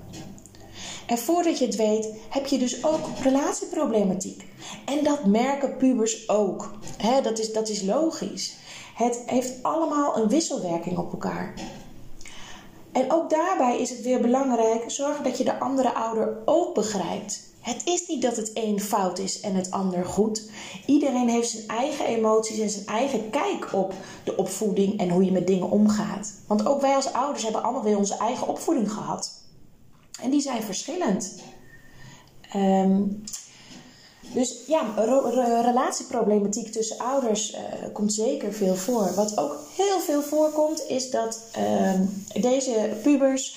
En 1.07 1.19
voordat 1.19 1.59
je 1.59 1.67
het 1.67 1.77
weet, 1.77 2.09
heb 2.29 2.47
je 2.47 2.59
dus 2.59 2.85
ook 2.85 3.09
relatieproblematiek. 3.23 4.45
En 4.85 5.05
dat 5.05 5.25
merken 5.25 5.77
pubers 5.77 6.29
ook. 6.29 6.75
dat, 7.23 7.39
is, 7.39 7.53
dat 7.53 7.69
is 7.69 7.83
logisch. 7.83 8.57
Het 8.95 9.23
heeft 9.27 9.63
allemaal 9.63 10.17
een 10.17 10.29
wisselwerking 10.29 10.99
op 10.99 11.13
elkaar. 11.13 11.55
En 12.95 13.13
ook 13.13 13.31
daarbij 13.31 13.81
is 13.81 13.91
het 13.91 14.03
weer 14.03 14.21
belangrijk 14.21 14.91
zorgen 14.91 15.25
dat 15.25 15.39
je 15.39 15.45
de 15.45 15.59
andere 15.59 15.95
ouder 15.95 16.37
ook 16.45 16.75
begrijpt. 16.75 17.53
Het 17.61 17.83
is 17.85 18.07
niet 18.07 18.23
dat 18.23 18.37
het 18.37 18.51
een 18.55 18.81
fout 18.81 19.19
is 19.19 19.41
en 19.41 19.55
het 19.55 19.71
ander 19.71 20.05
goed. 20.05 20.51
Iedereen 20.87 21.29
heeft 21.29 21.49
zijn 21.49 21.69
eigen 21.69 22.07
emoties 22.07 22.59
en 22.59 22.71
zijn 22.71 22.87
eigen 22.87 23.31
kijk 23.31 23.73
op 23.73 23.93
de 24.25 24.37
opvoeding 24.37 24.99
en 24.99 25.11
hoe 25.11 25.25
je 25.25 25.33
met 25.33 25.47
dingen 25.47 25.71
omgaat. 25.71 26.35
Want 26.47 26.67
ook 26.67 26.81
wij 26.81 26.95
als 26.95 27.13
ouders 27.13 27.43
hebben 27.43 27.63
allemaal 27.63 27.83
weer 27.83 27.97
onze 27.97 28.17
eigen 28.17 28.49
opvoeding 28.49 28.93
gehad. 28.93 29.43
En 30.23 30.31
die 30.31 30.41
zijn 30.41 30.63
verschillend. 30.63 31.35
Um, 32.57 33.25
dus 34.33 34.57
ja, 34.67 34.95
relatieproblematiek 35.63 36.73
tussen 36.73 36.99
ouders 36.99 37.55
uh, 37.55 37.59
komt 37.93 38.13
zeker 38.13 38.53
veel 38.53 38.75
voor. 38.75 39.15
Wat 39.15 39.39
ook 39.39 39.59
heel 39.77 40.01
veel 40.01 40.23
voorkomt, 40.23 40.85
is 40.89 41.11
dat 41.11 41.41
uh, 41.59 41.93
deze 42.43 42.91
pubers 43.03 43.57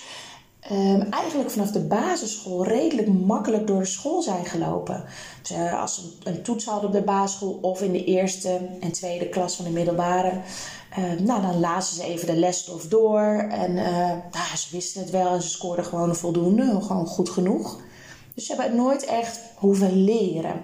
uh, 0.72 1.14
eigenlijk 1.14 1.52
vanaf 1.52 1.72
de 1.72 1.80
basisschool 1.80 2.66
redelijk 2.66 3.08
makkelijk 3.08 3.68
door 3.68 3.80
de 3.80 3.86
school 3.86 4.22
zijn 4.22 4.46
gelopen. 4.46 5.04
Dus, 5.42 5.52
uh, 5.52 5.82
als 5.82 5.96
ze 5.96 6.30
een, 6.30 6.42
toets 6.42 6.66
hadden 6.66 6.90
op 6.90 6.96
de 6.96 7.02
basisschool 7.02 7.60
of 7.62 7.82
in 7.82 7.92
de 7.92 8.04
eerste 8.04 8.60
en 8.80 8.92
tweede 8.92 9.30
klas 9.30 9.56
van 9.56 9.66
de 9.66 9.72
middelbare, 9.72 10.42
ehm, 10.92 11.24
nou, 11.24 11.42
dan 11.42 11.60
lazen 11.60 11.96
ze 11.96 12.04
even 12.04 12.28
de 12.28 12.36
lesstof 12.36 12.88
door 12.88 13.48
en 13.50 13.74
nou, 13.74 14.58
ze 14.58 14.68
wisten 14.72 15.02
het 15.02 15.10
wel 15.10 15.34
en 15.34 15.42
ze 15.42 15.50
scoorden 15.50 15.86
gewoon 15.86 16.16
voldoende, 16.16 16.82
gewoon 16.82 17.08
goed 17.08 17.30
genoeg. 17.30 17.78
Dus 18.38 18.46
ze 18.46 18.54
hebben 18.54 18.72
het 18.72 18.82
nooit 18.82 19.06
echt 19.06 19.40
hoeven 19.56 20.04
leren. 20.04 20.62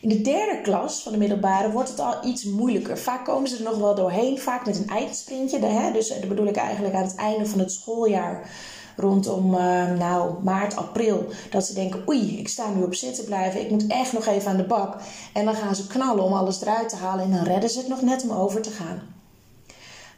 In 0.00 0.08
de 0.08 0.20
derde 0.20 0.60
klas 0.60 1.02
van 1.02 1.12
de 1.12 1.18
middelbare 1.18 1.70
wordt 1.70 1.88
het 1.88 2.00
al 2.00 2.14
iets 2.24 2.44
moeilijker. 2.44 2.98
Vaak 2.98 3.24
komen 3.24 3.48
ze 3.48 3.56
er 3.56 3.62
nog 3.62 3.78
wel 3.78 3.94
doorheen, 3.94 4.38
vaak 4.38 4.66
met 4.66 4.76
een 4.76 4.88
eindsprintje. 4.88 5.92
Dus 5.92 6.08
dat 6.08 6.28
bedoel 6.28 6.46
ik 6.46 6.56
eigenlijk 6.56 6.94
aan 6.94 7.02
het 7.02 7.14
einde 7.14 7.46
van 7.46 7.58
het 7.58 7.72
schooljaar 7.72 8.50
rondom 8.96 9.54
uh, 9.54 9.92
nou, 9.92 10.42
maart, 10.42 10.76
april. 10.76 11.26
Dat 11.50 11.66
ze 11.66 11.74
denken, 11.74 12.08
oei, 12.08 12.38
ik 12.38 12.48
sta 12.48 12.70
nu 12.70 12.82
op 12.82 12.94
zitten 12.94 13.24
blijven. 13.24 13.60
Ik 13.60 13.70
moet 13.70 13.86
echt 13.86 14.12
nog 14.12 14.26
even 14.26 14.50
aan 14.50 14.56
de 14.56 14.66
bak. 14.66 15.00
En 15.32 15.44
dan 15.44 15.54
gaan 15.54 15.74
ze 15.74 15.86
knallen 15.86 16.24
om 16.24 16.32
alles 16.32 16.60
eruit 16.60 16.88
te 16.88 16.96
halen. 16.96 17.24
En 17.24 17.30
dan 17.30 17.44
redden 17.44 17.70
ze 17.70 17.78
het 17.78 17.88
nog 17.88 18.02
net 18.02 18.22
om 18.22 18.30
over 18.30 18.62
te 18.62 18.70
gaan. 18.70 19.02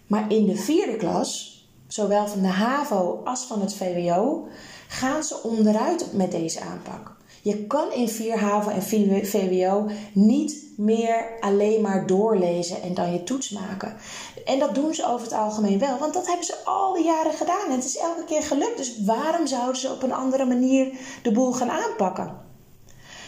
Maar 0.07 0.33
in 0.33 0.47
de 0.47 0.57
vierde 0.57 0.97
klas, 0.97 1.61
zowel 1.87 2.27
van 2.27 2.41
de 2.41 2.49
HAVO 2.49 3.21
als 3.25 3.45
van 3.45 3.61
het 3.61 3.75
VWO, 3.75 4.49
gaan 4.93 5.25
ze 5.25 5.43
onderuit 5.43 6.13
met 6.13 6.31
deze 6.31 6.61
aanpak. 6.61 7.17
Je 7.43 7.67
kan 7.67 7.93
in 7.93 8.09
4 8.09 8.39
HAVO 8.39 8.71
en 8.71 8.83
VWO 9.25 9.87
niet 10.13 10.65
meer 10.77 11.27
alleen 11.41 11.81
maar 11.81 12.07
doorlezen 12.07 12.83
en 12.83 12.95
dan 12.95 13.13
je 13.13 13.25
toets 13.25 13.51
maken. 13.51 13.97
En 14.45 14.59
dat 14.59 14.75
doen 14.75 14.95
ze 14.95 15.07
over 15.07 15.23
het 15.23 15.33
algemeen 15.37 15.79
wel, 15.79 15.99
want 15.99 16.15
dat 16.15 16.27
hebben 16.27 16.47
ze 16.47 16.57
al 16.65 16.95
die 16.95 17.05
jaren 17.05 17.33
gedaan 17.33 17.67
en 17.67 17.75
het 17.75 17.85
is 17.85 17.97
elke 17.97 18.25
keer 18.25 18.43
gelukt. 18.43 18.77
Dus 18.77 19.05
waarom 19.05 19.47
zouden 19.47 19.81
ze 19.81 19.93
op 19.93 20.03
een 20.03 20.13
andere 20.13 20.45
manier 20.45 20.93
de 21.23 21.33
boel 21.33 21.53
gaan 21.53 21.71
aanpakken? 21.71 22.41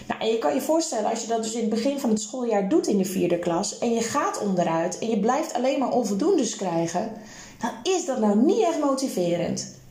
Nou, 0.08 0.20
en 0.20 0.28
je 0.28 0.38
kan 0.38 0.54
je 0.54 0.60
voorstellen, 0.60 1.10
als 1.10 1.20
je 1.20 1.28
dat 1.28 1.42
dus 1.42 1.54
in 1.54 1.60
het 1.60 1.70
begin 1.70 1.98
van 2.00 2.10
het 2.10 2.20
schooljaar 2.20 2.68
doet 2.68 2.86
in 2.86 2.98
de 2.98 3.04
vierde 3.04 3.38
klas 3.38 3.78
en 3.78 3.92
je 3.92 4.02
gaat 4.02 4.40
onderuit 4.40 4.98
en 4.98 5.08
je 5.08 5.20
blijft 5.20 5.54
alleen 5.54 5.78
maar 5.78 5.92
onvoldoendes 5.92 6.56
krijgen, 6.56 7.12
dan 7.60 7.70
is 7.94 8.04
dat 8.04 8.20
nou 8.20 8.36
niet 8.36 8.62
echt 8.62 8.80
motiverend. 8.80 9.82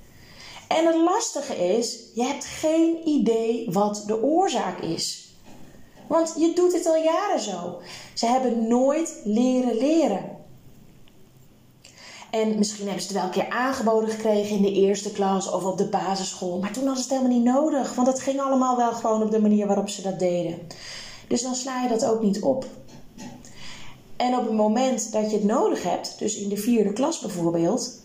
En 0.78 0.86
het 0.86 0.96
lastige 0.96 1.56
is, 1.56 2.00
je 2.14 2.24
hebt 2.24 2.46
geen 2.46 3.08
idee 3.08 3.68
wat 3.72 4.04
de 4.08 4.24
oorzaak 4.24 4.80
is. 4.80 5.34
Want 6.08 6.34
je 6.38 6.54
doet 6.54 6.74
het 6.74 6.86
al 6.86 6.96
jaren 6.96 7.40
zo. 7.40 7.82
Ze 8.14 8.26
hebben 8.26 8.68
nooit 8.68 9.22
leren 9.24 9.78
leren. 9.78 10.42
En 12.32 12.58
misschien 12.58 12.86
hebben 12.86 13.04
ze 13.04 13.08
het 13.08 13.18
wel 13.18 13.26
een 13.26 13.32
keer 13.32 13.50
aangeboden 13.50 14.10
gekregen 14.10 14.56
in 14.56 14.62
de 14.62 14.72
eerste 14.72 15.12
klas 15.12 15.52
of 15.52 15.64
op 15.64 15.78
de 15.78 15.88
basisschool. 15.88 16.60
Maar 16.60 16.72
toen 16.72 16.96
ze 16.96 17.02
het 17.02 17.10
helemaal 17.10 17.32
niet 17.32 17.44
nodig. 17.44 17.96
Want 17.96 18.08
het 18.08 18.20
ging 18.20 18.42
allemaal 18.42 18.78
wel 18.78 18.92
gewoon 18.92 19.24
op 19.24 19.32
de 19.32 19.42
manier 19.42 19.68
waarop 19.68 19.90
ze 19.90 20.02
dat 20.02 20.20
deden. 20.20 20.60
Dus 21.28 21.42
dan 21.42 21.56
sla 21.56 21.84
je 21.84 21.90
dat 21.90 22.06
ook 22.06 22.22
niet 22.22 22.42
op. 22.42 22.66
En 24.16 24.38
op 24.38 24.44
het 24.44 24.54
moment 24.54 25.12
dat 25.12 25.32
je 25.32 25.38
het 25.38 25.46
nodig 25.46 25.84
hebt, 25.84 26.20
dus 26.20 26.36
in 26.36 26.50
de 26.50 26.58
vierde 26.58 26.94
klas 26.94 27.20
bijvoorbeeld, 27.20 28.03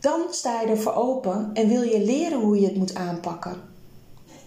dan 0.00 0.20
sta 0.30 0.60
je 0.60 0.66
ervoor 0.66 0.94
open 0.94 1.50
en 1.54 1.68
wil 1.68 1.82
je 1.82 2.04
leren 2.04 2.40
hoe 2.40 2.60
je 2.60 2.66
het 2.66 2.76
moet 2.76 2.94
aanpakken. 2.94 3.56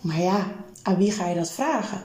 Maar 0.02 0.22
ja, 0.22 0.52
aan 0.84 0.98
wie 0.98 1.12
ga 1.12 1.28
je 1.28 1.36
dat 1.36 1.52
vragen? 1.52 2.04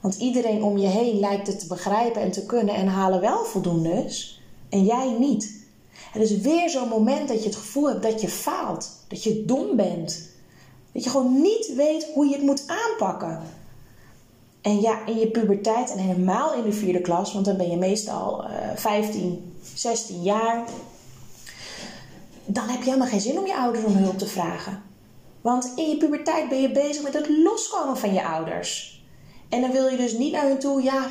Want 0.00 0.16
iedereen 0.16 0.62
om 0.62 0.78
je 0.78 0.86
heen 0.86 1.18
lijkt 1.18 1.46
het 1.46 1.58
te 1.58 1.66
begrijpen 1.66 2.22
en 2.22 2.30
te 2.30 2.46
kunnen 2.46 2.74
en 2.74 2.86
halen 2.86 3.20
wel 3.20 3.44
voldoendes 3.44 4.40
en 4.68 4.84
jij 4.84 5.16
niet. 5.18 5.58
Het 6.12 6.22
is 6.22 6.38
weer 6.38 6.70
zo'n 6.70 6.88
moment 6.88 7.28
dat 7.28 7.38
je 7.38 7.48
het 7.48 7.56
gevoel 7.56 7.88
hebt 7.88 8.02
dat 8.02 8.20
je 8.20 8.28
faalt, 8.28 8.90
dat 9.08 9.22
je 9.22 9.44
dom 9.44 9.76
bent. 9.76 10.28
Dat 10.92 11.04
je 11.04 11.10
gewoon 11.10 11.40
niet 11.40 11.74
weet 11.74 12.06
hoe 12.14 12.26
je 12.26 12.34
het 12.34 12.42
moet 12.42 12.64
aanpakken. 12.66 13.42
En 14.60 14.80
ja, 14.80 15.06
in 15.06 15.18
je 15.18 15.30
puberteit 15.30 15.92
en 15.92 15.98
helemaal 15.98 16.54
in 16.54 16.62
de 16.62 16.72
vierde 16.72 17.00
klas, 17.00 17.32
want 17.32 17.44
dan 17.44 17.56
ben 17.56 17.70
je 17.70 17.76
meestal 17.76 18.44
uh, 18.44 18.50
15, 18.74 19.54
16 19.74 20.22
jaar, 20.22 20.68
dan 22.52 22.68
heb 22.68 22.78
je 22.78 22.84
helemaal 22.84 23.08
geen 23.08 23.20
zin 23.20 23.38
om 23.38 23.46
je 23.46 23.56
ouders 23.56 23.84
om 23.84 23.92
hulp 23.92 24.18
te 24.18 24.26
vragen. 24.26 24.82
Want 25.40 25.72
in 25.76 25.88
je 25.88 25.96
puberteit 25.96 26.48
ben 26.48 26.60
je 26.60 26.72
bezig 26.72 27.02
met 27.02 27.14
het 27.14 27.28
loskomen 27.28 27.96
van 27.96 28.12
je 28.12 28.26
ouders. 28.26 29.02
En 29.48 29.60
dan 29.60 29.70
wil 29.70 29.88
je 29.88 29.96
dus 29.96 30.12
niet 30.12 30.32
naar 30.32 30.46
hun 30.46 30.58
toe, 30.58 30.82
ja, 30.82 31.10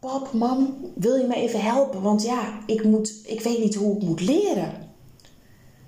pap, 0.00 0.32
mam, 0.32 0.76
wil 0.94 1.16
je 1.16 1.26
me 1.26 1.34
even 1.34 1.62
helpen? 1.62 2.02
Want 2.02 2.22
ja, 2.22 2.58
ik, 2.66 2.84
moet, 2.84 3.20
ik 3.24 3.40
weet 3.40 3.58
niet 3.58 3.74
hoe 3.74 3.96
ik 3.96 4.02
moet 4.02 4.20
leren. 4.20 4.72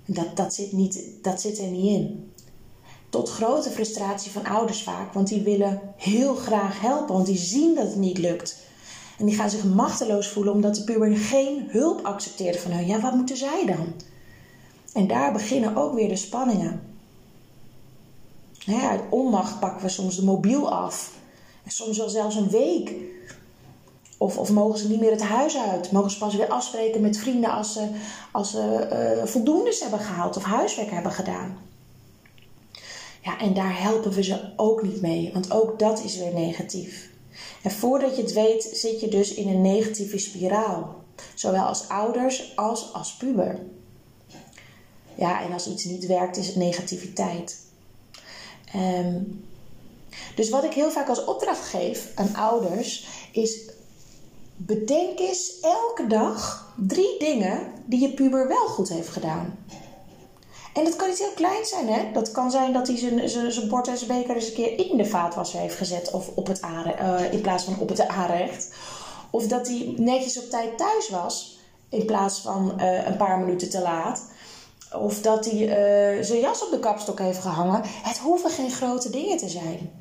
Dat, 0.05 0.35
dat, 0.35 0.53
zit 0.53 0.71
niet, 0.71 1.03
dat 1.21 1.41
zit 1.41 1.59
er 1.59 1.67
niet 1.67 1.93
in. 1.93 2.31
Tot 3.09 3.29
grote 3.29 3.69
frustratie 3.69 4.31
van 4.31 4.45
ouders 4.45 4.83
vaak, 4.83 5.13
want 5.13 5.27
die 5.27 5.41
willen 5.41 5.81
heel 5.97 6.35
graag 6.35 6.81
helpen, 6.81 7.13
want 7.13 7.25
die 7.25 7.37
zien 7.37 7.75
dat 7.75 7.87
het 7.87 7.95
niet 7.95 8.17
lukt. 8.17 8.65
En 9.17 9.25
die 9.25 9.35
gaan 9.35 9.49
zich 9.49 9.63
machteloos 9.63 10.27
voelen 10.27 10.53
omdat 10.53 10.75
de 10.75 10.83
puber 10.83 11.17
geen 11.17 11.67
hulp 11.69 12.05
accepteert 12.05 12.57
van 12.57 12.71
hun. 12.71 12.87
Ja, 12.87 12.99
wat 12.99 13.15
moeten 13.15 13.37
zij 13.37 13.65
dan? 13.65 13.93
En 14.97 15.07
daar 15.07 15.31
beginnen 15.31 15.75
ook 15.75 15.93
weer 15.93 16.09
de 16.09 16.15
spanningen. 16.15 16.81
uit 18.67 19.01
onmacht 19.09 19.59
pakken 19.59 19.81
we 19.81 19.89
soms 19.89 20.15
de 20.15 20.23
mobiel 20.23 20.71
af. 20.71 21.13
En 21.63 21.71
soms 21.71 21.97
wel 21.97 22.09
zelfs 22.09 22.35
een 22.35 22.49
week. 22.49 22.93
Of, 24.17 24.37
of 24.37 24.51
mogen 24.51 24.79
ze 24.79 24.87
niet 24.87 24.99
meer 24.99 25.11
het 25.11 25.21
huis 25.21 25.57
uit? 25.57 25.91
Mogen 25.91 26.11
ze 26.11 26.17
pas 26.17 26.35
weer 26.35 26.47
afspreken 26.47 27.01
met 27.01 27.17
vrienden 27.17 27.51
als 27.51 27.73
ze, 27.73 27.89
als 28.31 28.51
ze 28.51 28.87
uh, 29.19 29.25
voldoendes 29.25 29.79
hebben 29.79 29.99
gehaald 29.99 30.37
of 30.37 30.43
huiswerk 30.43 30.89
hebben 30.91 31.11
gedaan? 31.11 31.57
Ja, 33.21 33.39
en 33.39 33.53
daar 33.53 33.81
helpen 33.81 34.11
we 34.11 34.23
ze 34.23 34.53
ook 34.55 34.81
niet 34.81 35.01
mee, 35.01 35.29
want 35.33 35.51
ook 35.51 35.79
dat 35.79 36.03
is 36.03 36.17
weer 36.17 36.33
negatief. 36.33 37.09
En 37.63 37.71
voordat 37.71 38.15
je 38.15 38.21
het 38.21 38.33
weet, 38.33 38.63
zit 38.73 38.99
je 38.99 39.07
dus 39.07 39.33
in 39.33 39.47
een 39.47 39.61
negatieve 39.61 40.17
spiraal. 40.17 40.95
Zowel 41.33 41.63
als 41.63 41.89
ouders 41.89 42.55
als 42.55 42.93
als 42.93 43.15
puber. 43.15 43.59
Ja, 45.17 45.41
en 45.43 45.53
als 45.53 45.67
iets 45.67 45.83
niet 45.83 46.05
werkt, 46.05 46.37
is 46.37 46.47
het 46.47 46.55
negativiteit. 46.55 47.57
Ehm, 48.73 49.21
dus 50.35 50.49
wat 50.49 50.63
ik 50.63 50.73
heel 50.73 50.91
vaak 50.91 51.09
als 51.09 51.25
opdracht 51.25 51.67
geef 51.67 52.11
aan 52.15 52.35
ouders 52.35 53.07
is: 53.31 53.59
bedenk 54.55 55.19
eens 55.19 55.59
elke 55.61 56.07
dag 56.07 56.71
drie 56.75 57.19
dingen 57.19 57.71
die 57.85 58.01
je 58.01 58.13
puber 58.13 58.47
wel 58.47 58.67
goed 58.67 58.89
heeft 58.89 59.09
gedaan. 59.09 59.57
En 60.73 60.83
dat 60.83 60.95
kan 60.95 61.09
niet 61.09 61.19
heel 61.19 61.33
klein 61.35 61.65
zijn, 61.65 61.87
hè? 61.87 62.11
Dat 62.11 62.31
kan 62.31 62.51
zijn 62.51 62.73
dat 62.73 62.87
hij 62.87 62.97
zijn, 62.97 63.29
zijn, 63.29 63.67
bord 63.67 63.87
en 63.87 63.97
zijn 63.97 64.19
beker 64.19 64.35
eens 64.35 64.47
een 64.47 64.53
keer 64.53 64.89
in 64.89 64.97
de 64.97 65.05
vaatwasser 65.05 65.59
heeft 65.59 65.75
gezet. 65.75 66.11
Of 66.11 66.29
op 66.35 66.47
het 66.47 66.61
uh, 66.61 67.33
in 67.33 67.41
plaats 67.41 67.63
van 67.63 67.79
op 67.79 67.89
het 67.89 68.07
aanrecht. 68.07 68.73
Of 69.29 69.47
dat 69.47 69.67
hij 69.67 69.93
netjes 69.97 70.43
op 70.43 70.49
tijd 70.49 70.77
thuis 70.77 71.09
was. 71.09 71.59
In 71.89 72.05
plaats 72.05 72.39
van 72.39 72.73
uh, 72.79 73.07
een 73.07 73.17
paar 73.17 73.39
minuten 73.39 73.69
te 73.69 73.81
laat. 73.81 74.23
Of 74.93 75.21
dat 75.21 75.45
hij 75.45 75.61
uh, 76.17 76.23
zijn 76.23 76.39
jas 76.39 76.63
op 76.63 76.71
de 76.71 76.79
kapstok 76.79 77.19
heeft 77.19 77.39
gehangen. 77.39 77.81
Het 77.83 78.17
hoeven 78.17 78.49
geen 78.49 78.71
grote 78.71 79.09
dingen 79.09 79.37
te 79.37 79.49
zijn. 79.49 79.91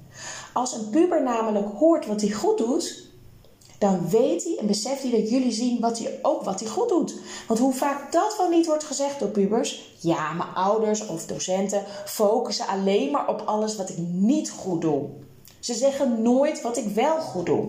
Als 0.53 0.73
een 0.73 0.91
puber 0.91 1.23
namelijk 1.23 1.67
hoort 1.79 2.07
wat 2.07 2.21
hij 2.21 2.31
goed 2.31 2.59
doet, 2.59 3.05
dan 3.79 4.09
weet 4.09 4.45
hij 4.45 4.57
en 4.59 4.67
beseft 4.67 5.03
hij 5.03 5.11
dat 5.11 5.31
jullie 5.31 5.53
zien 5.53 5.81
wat 5.81 5.99
hij, 5.99 6.19
ook 6.23 6.43
wat 6.43 6.61
hij 6.61 6.69
goed 6.69 6.89
doet. 6.89 7.15
Want 7.49 7.61
hoe 7.61 7.73
vaak 7.73 8.13
dat 8.13 8.37
wel 8.37 8.49
niet 8.49 8.67
wordt 8.67 8.85
gezegd 8.85 9.21
door 9.21 9.29
pubers. 9.29 9.95
Ja, 10.01 10.33
mijn 10.33 10.55
ouders 10.55 11.07
of 11.07 11.27
docenten 11.27 11.85
focussen 12.05 12.67
alleen 12.67 13.11
maar 13.11 13.29
op 13.29 13.43
alles 13.45 13.77
wat 13.77 13.89
ik 13.89 13.99
niet 13.99 14.51
goed 14.51 14.81
doe. 14.81 15.09
Ze 15.61 15.75
zeggen 15.75 16.23
nooit 16.23 16.63
wat 16.63 16.77
ik 16.77 16.87
wel 16.95 17.21
goed 17.21 17.47
doe. 17.47 17.67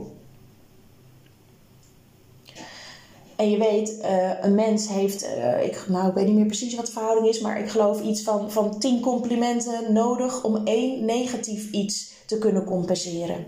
En 3.37 3.49
je 3.49 3.57
weet, 3.57 3.97
uh, 4.01 4.31
een 4.41 4.55
mens 4.55 4.87
heeft, 4.87 5.23
uh, 5.23 5.63
ik, 5.63 5.85
nou 5.87 6.13
weet 6.13 6.25
niet 6.25 6.35
meer 6.35 6.45
precies 6.45 6.75
wat 6.75 6.85
de 6.85 6.91
verhouding 6.91 7.27
is, 7.27 7.39
maar 7.39 7.59
ik 7.59 7.69
geloof 7.69 8.01
iets 8.01 8.21
van, 8.21 8.51
van 8.51 8.79
10 8.79 9.01
complimenten 9.01 9.93
nodig 9.93 10.43
om 10.43 10.65
één 10.65 11.05
negatief 11.05 11.71
iets 11.71 12.13
te 12.25 12.37
kunnen 12.37 12.63
compenseren. 12.63 13.45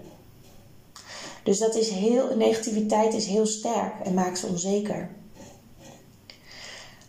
Dus 1.44 1.60
dat 1.60 1.76
is 1.76 1.90
heel, 1.90 2.36
negativiteit 2.36 3.14
is 3.14 3.26
heel 3.26 3.46
sterk 3.46 3.94
en 4.04 4.14
maakt 4.14 4.40
ze 4.40 4.48
onzeker. 4.48 5.10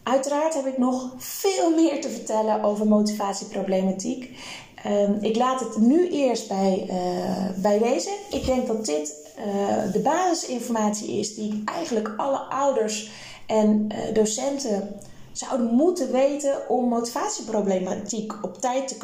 Uiteraard 0.03 0.55
heb 0.55 0.67
ik 0.67 0.79
nog 0.79 1.15
veel 1.17 1.71
meer 1.71 2.01
te 2.01 2.09
vertellen 2.09 2.63
over 2.63 2.87
motivatieproblematiek. 2.87 4.39
Um, 4.87 5.19
ik 5.21 5.37
laat 5.37 5.61
het 5.61 5.77
nu 5.77 6.09
eerst 6.11 6.49
bij, 6.49 6.87
uh, 6.91 7.63
bij 7.63 7.79
deze. 7.79 8.11
Ik 8.31 8.45
denk 8.45 8.67
dat 8.67 8.87
dit 8.87 9.15
uh, 9.39 9.93
de 9.93 9.99
basisinformatie 9.99 11.19
is 11.19 11.35
die 11.35 11.63
eigenlijk 11.65 12.15
alle 12.17 12.39
ouders 12.39 13.11
en 13.47 13.89
uh, 13.93 14.15
docenten 14.15 15.01
zouden 15.33 15.67
moeten 15.75 16.13
weten 16.13 16.69
om 16.69 16.89
motivatieproblematiek 16.89 18.33
op 18.43 18.61
tijd 18.61 18.89
te 18.89 18.97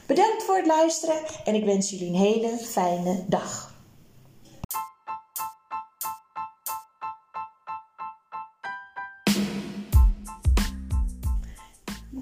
Bedankt 0.06 0.42
voor 0.42 0.56
het 0.56 0.66
luisteren 0.66 1.16
en 1.44 1.54
ik 1.54 1.64
wens 1.64 1.90
jullie 1.90 2.08
een 2.08 2.14
hele 2.14 2.58
fijne 2.58 3.24
dag. 3.26 3.73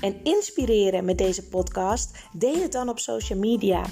En 0.00 0.20
inspireren 0.22 1.04
met 1.04 1.18
deze 1.18 1.48
podcast, 1.48 2.18
deel 2.32 2.62
het 2.62 2.72
dan 2.72 2.88
op 2.88 2.98
social 2.98 3.38
media. 3.38 3.82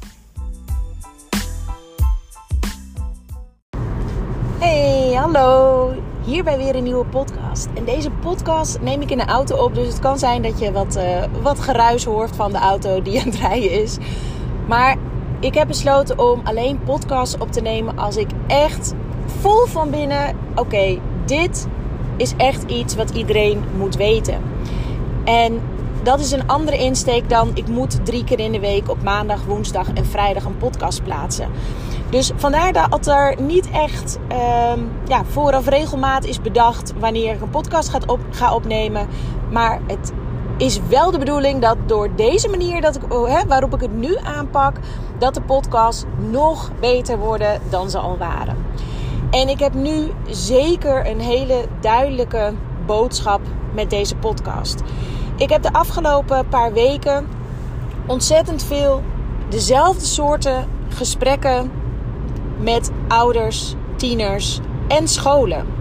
Hey, 4.58 5.12
hallo! 5.12 5.92
Hier 6.24 6.44
bij 6.44 6.56
weer 6.56 6.76
een 6.76 6.82
nieuwe 6.82 7.06
podcast. 7.06 7.68
En 7.74 7.84
deze 7.84 8.10
podcast 8.10 8.80
neem 8.80 9.00
ik 9.00 9.10
in 9.10 9.18
de 9.18 9.24
auto 9.24 9.64
op, 9.64 9.74
dus 9.74 9.86
het 9.86 9.98
kan 9.98 10.18
zijn 10.18 10.42
dat 10.42 10.58
je 10.58 10.72
wat, 10.72 10.96
uh, 10.96 11.24
wat 11.42 11.60
geruis 11.60 12.04
hoort 12.04 12.36
van 12.36 12.52
de 12.52 12.58
auto 12.58 13.02
die 13.02 13.20
aan 13.20 13.26
het 13.26 13.36
rijden 13.36 13.70
is. 13.70 13.96
Maar 14.66 14.98
ik 15.40 15.54
heb 15.54 15.66
besloten 15.66 16.18
om 16.18 16.40
alleen 16.44 16.80
podcasts 16.84 17.38
op 17.38 17.52
te 17.52 17.60
nemen 17.60 17.98
als 17.98 18.16
ik 18.16 18.28
echt 18.46 18.94
vol 19.26 19.66
van 19.66 19.90
binnen, 19.90 20.36
oké, 20.54 20.98
dit 21.24 21.66
is 22.16 22.34
echt 22.36 22.62
iets 22.62 22.94
wat 22.94 23.10
iedereen 23.10 23.64
moet 23.76 23.96
weten. 23.96 24.42
En 25.24 25.60
dat 26.02 26.20
is 26.20 26.30
een 26.30 26.48
andere 26.48 26.76
insteek 26.76 27.28
dan 27.28 27.50
ik 27.54 27.68
moet 27.68 28.06
drie 28.06 28.24
keer 28.24 28.38
in 28.38 28.52
de 28.52 28.60
week 28.60 28.90
op 28.90 29.02
maandag, 29.02 29.44
woensdag 29.44 29.92
en 29.92 30.06
vrijdag 30.06 30.44
een 30.44 30.56
podcast 30.56 31.02
plaatsen. 31.02 31.48
Dus 32.10 32.30
vandaar 32.36 32.72
dat 32.72 33.06
er 33.06 33.42
niet 33.42 33.70
echt 33.70 34.18
um, 34.72 34.90
ja, 35.08 35.24
vooraf 35.24 35.68
regelmaat 35.68 36.24
is 36.24 36.40
bedacht 36.40 36.92
wanneer 36.98 37.34
ik 37.34 37.40
een 37.40 37.50
podcast 37.50 37.88
gaat 37.88 38.06
op, 38.06 38.20
ga 38.30 38.54
opnemen. 38.54 39.08
Maar 39.50 39.80
het 39.86 40.12
is 40.56 40.80
wel 40.88 41.10
de 41.10 41.18
bedoeling 41.18 41.60
dat 41.60 41.76
door 41.86 42.14
deze 42.14 42.48
manier 42.48 42.80
dat 42.80 42.96
ik, 42.96 43.14
oh, 43.14 43.28
hè, 43.28 43.46
waarop 43.46 43.74
ik 43.74 43.80
het 43.80 43.96
nu 43.96 44.16
aanpak, 44.16 44.76
dat 45.18 45.34
de 45.34 45.40
podcast 45.40 46.06
nog 46.30 46.70
beter 46.80 47.18
worden 47.18 47.60
dan 47.70 47.90
ze 47.90 47.98
al 47.98 48.18
waren. 48.18 48.56
En 49.30 49.48
ik 49.48 49.58
heb 49.58 49.74
nu 49.74 50.10
zeker 50.30 51.10
een 51.10 51.20
hele 51.20 51.64
duidelijke 51.80 52.52
boodschap 52.86 53.40
met 53.74 53.90
deze 53.90 54.16
podcast. 54.16 54.82
Ik 55.36 55.50
heb 55.50 55.62
de 55.62 55.72
afgelopen 55.72 56.48
paar 56.48 56.72
weken 56.72 57.26
ontzettend 58.06 58.62
veel 58.62 59.02
dezelfde 59.48 60.04
soorten 60.04 60.68
gesprekken 60.88 61.70
met 62.58 62.90
ouders, 63.08 63.74
tieners 63.96 64.60
en 64.88 65.08
scholen. 65.08 65.73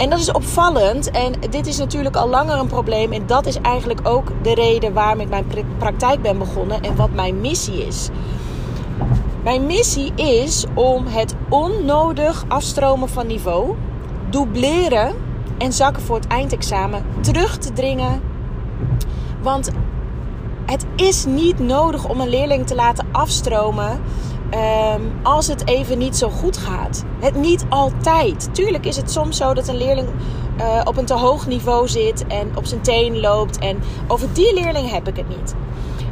En 0.00 0.10
dat 0.10 0.18
is 0.18 0.32
opvallend. 0.32 1.10
En 1.10 1.32
dit 1.50 1.66
is 1.66 1.78
natuurlijk 1.78 2.16
al 2.16 2.28
langer 2.28 2.58
een 2.58 2.66
probleem. 2.66 3.12
En 3.12 3.26
dat 3.26 3.46
is 3.46 3.60
eigenlijk 3.60 4.00
ook 4.02 4.32
de 4.42 4.54
reden 4.54 4.92
waarom 4.92 5.20
ik 5.20 5.28
mijn 5.28 5.46
praktijk 5.78 6.22
ben 6.22 6.38
begonnen 6.38 6.82
en 6.82 6.96
wat 6.96 7.12
mijn 7.12 7.40
missie 7.40 7.86
is. 7.86 8.08
Mijn 9.42 9.66
missie 9.66 10.14
is 10.14 10.64
om 10.74 11.06
het 11.06 11.34
onnodig 11.48 12.44
afstromen 12.48 13.08
van 13.08 13.26
niveau, 13.26 13.74
dubleren 14.30 15.14
en 15.58 15.72
zakken 15.72 16.02
voor 16.02 16.16
het 16.16 16.26
eindexamen 16.26 17.04
terug 17.20 17.58
te 17.58 17.72
dringen. 17.72 18.20
Want 19.42 19.70
het 20.66 20.86
is 20.96 21.24
niet 21.24 21.58
nodig 21.58 22.08
om 22.08 22.20
een 22.20 22.28
leerling 22.28 22.66
te 22.66 22.74
laten 22.74 23.06
afstromen 23.12 24.00
ehm, 24.50 25.00
als 25.22 25.46
het 25.46 25.66
even 25.66 25.98
niet 25.98 26.16
zo 26.16 26.28
goed 26.28 26.56
gaat. 26.56 27.04
Het 27.20 27.34
niet 27.34 27.64
altijd. 27.68 28.48
Tuurlijk 28.52 28.86
is 28.86 28.96
het 28.96 29.10
soms 29.10 29.36
zo 29.36 29.54
dat 29.54 29.68
een 29.68 29.76
leerling 29.76 30.08
uh, 30.60 30.80
op 30.84 30.96
een 30.96 31.04
te 31.04 31.14
hoog 31.14 31.46
niveau 31.46 31.88
zit 31.88 32.26
en 32.26 32.56
op 32.56 32.66
zijn 32.66 32.80
teen 32.80 33.20
loopt. 33.20 33.58
En 33.58 33.78
over 34.06 34.32
die 34.32 34.54
leerling 34.54 34.90
heb 34.90 35.08
ik 35.08 35.16
het 35.16 35.28
niet. 35.28 35.54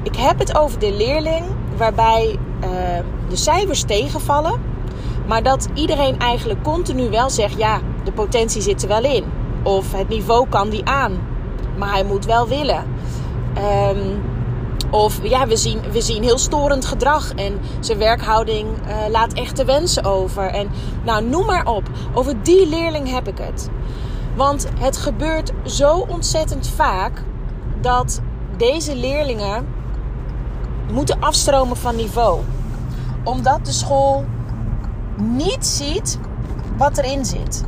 Ik 0.03 0.17
heb 0.17 0.39
het 0.39 0.59
over 0.59 0.79
de 0.79 0.93
leerling 0.93 1.47
waarbij 1.77 2.39
uh, 2.65 2.69
de 3.29 3.37
cijfers 3.37 3.83
tegenvallen. 3.83 4.61
Maar 5.27 5.43
dat 5.43 5.69
iedereen 5.75 6.19
eigenlijk 6.19 6.63
continu 6.63 7.11
wel 7.11 7.31
zegt: 7.31 7.59
ja, 7.59 7.81
de 8.05 8.13
potentie 8.13 8.63
zit 8.63 8.83
er 8.83 8.89
wel 8.89 9.05
in. 9.05 9.25
Of 9.63 9.93
het 9.93 10.09
niveau 10.09 10.49
kan 10.49 10.69
die 10.69 10.85
aan. 10.85 11.19
Maar 11.79 11.93
hij 11.93 12.05
moet 12.05 12.25
wel 12.25 12.49
willen. 12.49 12.85
Um, 13.57 14.21
of 14.91 15.21
ja, 15.23 15.47
we 15.47 15.57
zien, 15.57 15.81
we 15.93 16.01
zien 16.01 16.23
heel 16.23 16.39
storend 16.39 16.85
gedrag 16.85 17.35
en 17.35 17.61
zijn 17.81 17.99
werkhouding 17.99 18.69
uh, 18.69 18.97
laat 19.11 19.33
echt 19.33 19.57
de 19.57 19.65
wensen 19.65 20.05
over. 20.05 20.43
En 20.43 20.69
nou, 21.05 21.25
noem 21.25 21.47
maar 21.47 21.67
op. 21.67 21.91
Over 22.15 22.43
die 22.43 22.69
leerling 22.69 23.11
heb 23.11 23.29
ik 23.29 23.39
het. 23.39 23.69
Want 24.37 24.69
het 24.79 24.97
gebeurt 24.97 25.53
zo 25.65 26.07
ontzettend 26.09 26.69
vaak 26.69 27.23
dat 27.81 28.21
deze 28.57 28.97
leerlingen 28.97 29.67
moeten 30.93 31.21
afstromen 31.21 31.77
van 31.77 31.97
niveau. 31.97 32.41
Omdat 33.25 33.65
de 33.65 33.73
school 33.73 34.25
niet 35.17 35.67
ziet 35.67 36.19
wat 36.77 36.99
erin 36.99 37.25
zit. 37.25 37.65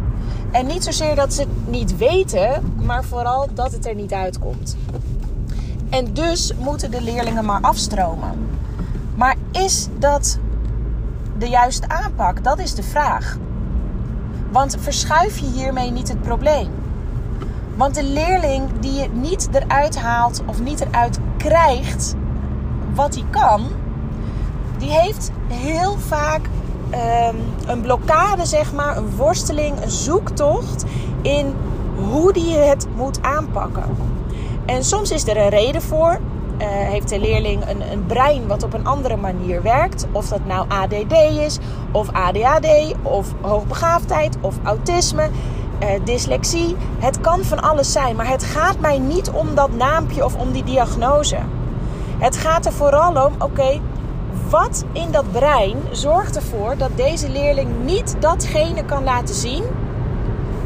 En 0.50 0.66
niet 0.66 0.84
zozeer 0.84 1.14
dat 1.14 1.32
ze 1.32 1.40
het 1.40 1.68
niet 1.68 1.96
weten, 1.96 2.74
maar 2.82 3.04
vooral 3.04 3.48
dat 3.54 3.72
het 3.72 3.86
er 3.86 3.94
niet 3.94 4.12
uitkomt. 4.12 4.76
En 5.90 6.12
dus 6.12 6.52
moeten 6.58 6.90
de 6.90 7.02
leerlingen 7.02 7.44
maar 7.44 7.60
afstromen. 7.60 8.48
Maar 9.14 9.36
is 9.50 9.88
dat 9.98 10.38
de 11.38 11.48
juiste 11.48 11.88
aanpak? 11.88 12.44
Dat 12.44 12.58
is 12.58 12.74
de 12.74 12.82
vraag. 12.82 13.36
Want 14.50 14.76
verschuif 14.80 15.38
je 15.38 15.46
hiermee 15.46 15.90
niet 15.90 16.08
het 16.08 16.22
probleem? 16.22 16.68
Want 17.76 17.94
de 17.94 18.04
leerling 18.04 18.68
die 18.80 18.92
je 18.92 19.08
niet 19.12 19.48
eruit 19.52 19.98
haalt 19.98 20.42
of 20.46 20.60
niet 20.60 20.80
eruit 20.80 21.18
krijgt 21.36 22.14
wat 22.94 23.14
hij 23.14 23.24
kan, 23.30 23.66
die 24.78 24.90
heeft 24.90 25.30
heel 25.48 25.98
vaak 25.98 26.40
um, 26.92 27.36
een 27.66 27.80
blokkade, 27.80 28.46
zeg 28.46 28.72
maar, 28.72 28.96
een 28.96 29.16
worsteling, 29.16 29.82
een 29.82 29.90
zoektocht 29.90 30.84
in 31.22 31.54
hoe 32.10 32.32
die 32.32 32.56
het 32.56 32.86
moet 32.96 33.22
aanpakken. 33.22 33.84
En 34.70 34.84
soms 34.84 35.10
is 35.10 35.26
er 35.26 35.36
een 35.36 35.48
reden 35.48 35.82
voor. 35.82 36.18
Uh, 36.60 36.66
heeft 36.68 37.08
de 37.08 37.20
leerling 37.20 37.68
een, 37.68 37.92
een, 37.92 38.06
brein 38.06 38.46
wat 38.46 38.62
op 38.62 38.72
een 38.72 38.86
andere 38.86 39.16
manier 39.16 39.62
werkt. 39.62 40.06
Of 40.12 40.28
dat 40.28 40.46
nou 40.46 40.68
ADD 40.68 41.12
is, 41.38 41.58
of 41.92 42.08
ADHD, 42.12 42.94
of 43.02 43.28
hoogbegaafdheid, 43.40 44.36
of 44.40 44.54
autisme, 44.62 45.28
uh, 45.82 45.88
dyslexie. 46.04 46.76
Het 46.98 47.20
kan 47.20 47.44
van 47.44 47.62
alles 47.62 47.92
zijn, 47.92 48.16
maar 48.16 48.28
het 48.28 48.44
gaat 48.44 48.80
mij 48.80 48.98
niet 48.98 49.30
om 49.30 49.54
dat 49.54 49.72
naampje 49.72 50.24
of 50.24 50.36
om 50.36 50.52
die 50.52 50.64
diagnose. 50.64 51.38
Het 52.18 52.36
gaat 52.36 52.66
er 52.66 52.72
vooral 52.72 53.26
om, 53.26 53.32
oké, 53.38 53.80
wat 54.50 54.84
in 54.92 55.10
dat 55.10 55.32
brein 55.32 55.76
zorgt 55.90 56.36
ervoor 56.36 56.76
dat 56.76 56.90
deze 56.96 57.28
leerling 57.28 57.68
niet 57.84 58.16
datgene 58.18 58.84
kan 58.84 59.04
laten 59.04 59.34
zien 59.34 59.64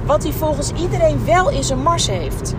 wat 0.07 0.23
hij 0.23 0.33
volgens 0.33 0.73
iedereen 0.73 1.25
wel 1.25 1.51
in 1.51 1.65
zijn 1.65 1.83
mars 1.83 2.07
heeft. 2.07 2.55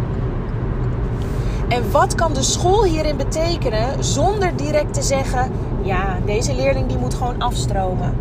En 1.67 1.91
wat 1.91 2.15
kan 2.15 2.34
de 2.34 2.43
school 2.43 2.84
hierin 2.84 3.17
betekenen 3.17 4.04
zonder 4.04 4.56
direct 4.56 4.93
te 4.93 5.01
zeggen: 5.01 5.51
ja, 5.84 6.17
deze 6.25 6.56
leerling 6.56 6.88
die 6.88 6.97
moet 6.97 7.13
gewoon 7.13 7.41
afstromen? 7.41 8.13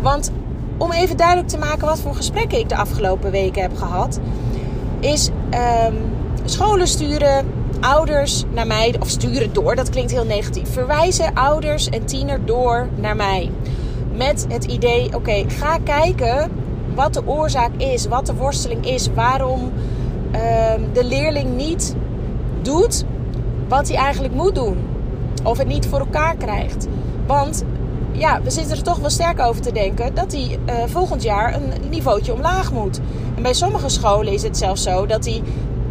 Want 0.00 0.32
om 0.78 0.92
even 0.92 1.16
duidelijk 1.16 1.48
te 1.48 1.58
maken 1.58 1.86
wat 1.86 2.00
voor 2.00 2.14
gesprekken 2.14 2.58
ik 2.58 2.68
de 2.68 2.76
afgelopen 2.76 3.30
weken 3.30 3.62
heb 3.62 3.76
gehad, 3.76 4.20
is 5.00 5.28
um, 5.28 5.94
scholen 6.44 6.88
sturen 6.88 7.46
ouders 7.80 8.44
naar 8.52 8.66
mij, 8.66 8.94
of 9.00 9.08
sturen 9.08 9.52
door, 9.52 9.74
dat 9.74 9.90
klinkt 9.90 10.10
heel 10.10 10.24
negatief. 10.24 10.72
Verwijzen 10.72 11.34
ouders 11.34 11.88
en 11.88 12.04
tiener 12.04 12.44
door 12.44 12.88
naar 12.94 13.16
mij. 13.16 13.50
Met 14.12 14.46
het 14.48 14.64
idee: 14.64 15.14
oké, 15.14 15.44
ga 15.48 15.78
kijken 15.84 16.50
wat 16.94 17.14
de 17.14 17.26
oorzaak 17.26 17.70
is, 17.76 18.06
wat 18.06 18.26
de 18.26 18.34
worsteling 18.34 18.86
is, 18.86 19.08
waarom 19.14 19.72
uh, 20.34 20.40
de 20.92 21.04
leerling 21.04 21.56
niet 21.56 21.94
doet 22.64 23.04
wat 23.68 23.88
hij 23.88 23.96
eigenlijk 23.96 24.34
moet 24.34 24.54
doen. 24.54 24.76
Of 25.42 25.58
het 25.58 25.66
niet 25.66 25.86
voor 25.86 25.98
elkaar 25.98 26.36
krijgt. 26.36 26.86
Want 27.26 27.64
ja, 28.12 28.42
we 28.42 28.50
zitten 28.50 28.76
er 28.76 28.82
toch 28.82 28.98
wel 28.98 29.10
sterk 29.10 29.40
over 29.40 29.62
te 29.62 29.72
denken 29.72 30.14
dat 30.14 30.32
hij 30.32 30.58
uh, 30.68 30.74
volgend 30.86 31.22
jaar 31.22 31.54
een 31.54 31.72
niveautje 31.90 32.32
omlaag 32.32 32.72
moet. 32.72 33.00
En 33.36 33.42
bij 33.42 33.54
sommige 33.54 33.88
scholen 33.88 34.32
is 34.32 34.42
het 34.42 34.56
zelfs 34.56 34.82
zo 34.82 35.06
dat 35.06 35.24
hij 35.24 35.42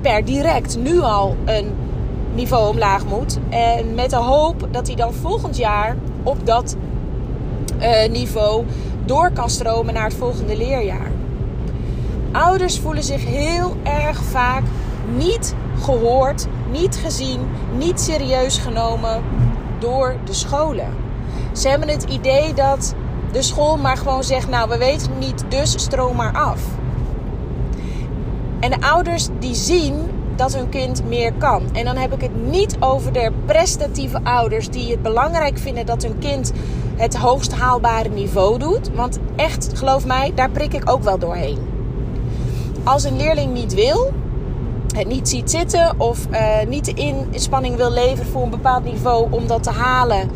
per 0.02 0.26
direct 0.26 0.78
nu 0.78 1.00
al 1.00 1.36
een 1.46 1.72
niveau 2.34 2.70
omlaag 2.70 3.06
moet. 3.06 3.40
En 3.50 3.96
met 3.96 4.10
de 4.10 4.16
hoop 4.16 4.68
dat 4.72 4.88
hij 4.88 4.96
dan 4.96 5.14
volgend 5.14 5.58
jaar 5.58 5.96
op 6.24 6.46
dat 6.46 6.76
uh, 7.82 8.10
niveau 8.10 8.66
door 9.06 9.32
kan 9.32 9.50
stromen 9.50 9.94
naar 9.94 10.04
het 10.04 10.14
volgende 10.14 10.58
leerjaar. 10.58 11.12
Ouders 12.32 12.80
voelen 12.80 13.04
zich 13.04 13.26
heel 13.26 13.76
erg 13.84 14.24
vaak 14.24 14.64
niet 15.18 15.56
gehoord, 15.82 16.48
niet 16.74 16.96
gezien, 16.96 17.40
niet 17.78 18.00
serieus 18.00 18.58
genomen 18.58 19.24
door 19.80 20.16
de 20.26 20.34
scholen. 20.34 20.88
Ze 21.52 21.70
hebben 21.70 21.90
het 21.90 22.04
idee 22.04 22.54
dat 22.54 22.96
de 23.32 23.42
school 23.42 23.78
maar 23.78 23.98
gewoon 23.98 24.24
zegt: 24.24 24.50
Nou, 24.50 24.70
we 24.70 24.78
weten 24.78 25.12
niet, 25.20 25.44
dus 25.48 25.72
stroom 25.72 26.16
maar 26.16 26.34
af. 26.34 26.62
En 28.60 28.70
de 28.70 28.82
ouders 28.82 29.28
die 29.40 29.56
zien 29.56 30.10
dat 30.36 30.56
hun 30.56 30.70
kind 30.70 31.08
meer 31.08 31.34
kan. 31.34 31.64
En 31.74 31.86
dan 31.86 31.96
heb 31.96 32.14
ik 32.14 32.22
het 32.22 32.46
niet 32.50 32.76
over 32.80 33.14
de 33.14 33.32
prestatieve 33.46 34.20
ouders 34.24 34.70
die 34.70 34.92
het 34.92 35.02
belangrijk 35.02 35.58
vinden 35.58 35.86
dat 35.86 36.04
hun 36.04 36.20
kind 36.20 36.52
het 36.96 37.16
hoogst 37.16 37.54
haalbare 37.54 38.10
niveau 38.10 38.60
doet. 38.60 38.90
Want 38.94 39.20
echt, 39.36 39.70
geloof 39.74 40.06
mij, 40.06 40.32
daar 40.36 40.50
prik 40.50 40.74
ik 40.74 40.90
ook 40.90 41.04
wel 41.04 41.18
doorheen. 41.18 41.58
Als 42.84 43.04
een 43.04 43.18
leerling 43.18 43.54
niet 43.54 43.74
wil, 43.74 44.12
het 44.94 45.08
niet 45.08 45.30
ziet 45.30 45.52
zitten 45.52 46.00
of 46.00 46.28
uh, 46.32 46.40
niet 46.68 46.86
de 46.86 46.94
inspanning 47.32 47.76
wil 47.76 47.92
leveren 47.92 48.32
voor 48.32 48.44
een 48.44 48.50
bepaald 48.50 48.84
niveau 48.84 49.28
om 49.30 49.48
dat 49.48 49.64
te 49.64 49.72
halen 49.72 50.30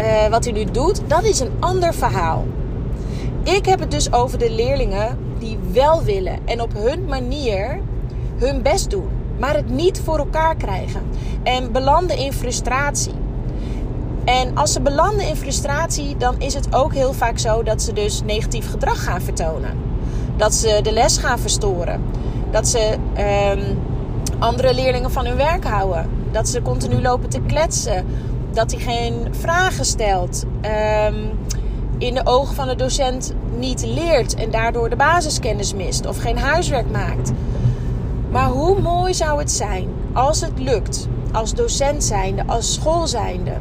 uh, 0.00 0.26
wat 0.30 0.44
hij 0.44 0.52
nu 0.52 0.64
doet, 0.64 1.00
dat 1.06 1.24
is 1.24 1.40
een 1.40 1.52
ander 1.60 1.94
verhaal. 1.94 2.44
Ik 3.42 3.66
heb 3.66 3.80
het 3.80 3.90
dus 3.90 4.12
over 4.12 4.38
de 4.38 4.50
leerlingen 4.50 5.18
die 5.38 5.58
wel 5.72 6.02
willen 6.02 6.38
en 6.44 6.60
op 6.60 6.72
hun 6.74 7.04
manier 7.04 7.80
hun 8.36 8.62
best 8.62 8.90
doen, 8.90 9.08
maar 9.38 9.54
het 9.54 9.68
niet 9.68 10.00
voor 10.04 10.18
elkaar 10.18 10.56
krijgen 10.56 11.02
en 11.42 11.72
belanden 11.72 12.16
in 12.16 12.32
frustratie. 12.32 13.14
En 14.24 14.56
als 14.56 14.72
ze 14.72 14.80
belanden 14.80 15.28
in 15.28 15.36
frustratie, 15.36 16.16
dan 16.16 16.34
is 16.38 16.54
het 16.54 16.74
ook 16.74 16.94
heel 16.94 17.12
vaak 17.12 17.38
zo 17.38 17.62
dat 17.62 17.82
ze 17.82 17.92
dus 17.92 18.22
negatief 18.22 18.70
gedrag 18.70 19.04
gaan 19.04 19.20
vertonen. 19.20 19.70
Dat 20.36 20.54
ze 20.54 20.80
de 20.82 20.92
les 20.92 21.18
gaan 21.18 21.38
verstoren. 21.38 22.02
Dat 22.50 22.68
ze 22.68 22.96
um, 23.52 23.78
andere 24.44 24.74
leerlingen 24.74 25.10
van 25.10 25.26
hun 25.26 25.36
werk 25.36 25.64
houden. 25.64 26.10
Dat 26.32 26.48
ze 26.48 26.62
continu 26.62 27.02
lopen 27.02 27.28
te 27.28 27.40
kletsen. 27.40 28.06
Dat 28.52 28.70
hij 28.70 28.80
geen 28.80 29.28
vragen 29.30 29.84
stelt. 29.84 30.44
Um, 31.06 31.30
in 31.98 32.14
de 32.14 32.26
ogen 32.26 32.54
van 32.54 32.68
de 32.68 32.76
docent 32.76 33.34
niet 33.58 33.84
leert 33.86 34.34
en 34.34 34.50
daardoor 34.50 34.90
de 34.90 34.96
basiskennis 34.96 35.74
mist 35.74 36.06
of 36.06 36.18
geen 36.18 36.38
huiswerk 36.38 36.90
maakt. 36.90 37.32
Maar 38.30 38.48
hoe 38.48 38.80
mooi 38.80 39.14
zou 39.14 39.38
het 39.38 39.50
zijn 39.50 39.88
als 40.12 40.40
het 40.40 40.58
lukt, 40.58 41.08
als 41.32 41.54
docent 41.54 42.04
zijnde, 42.04 42.42
als 42.46 42.74
school 42.74 43.06
zijnde, 43.06 43.52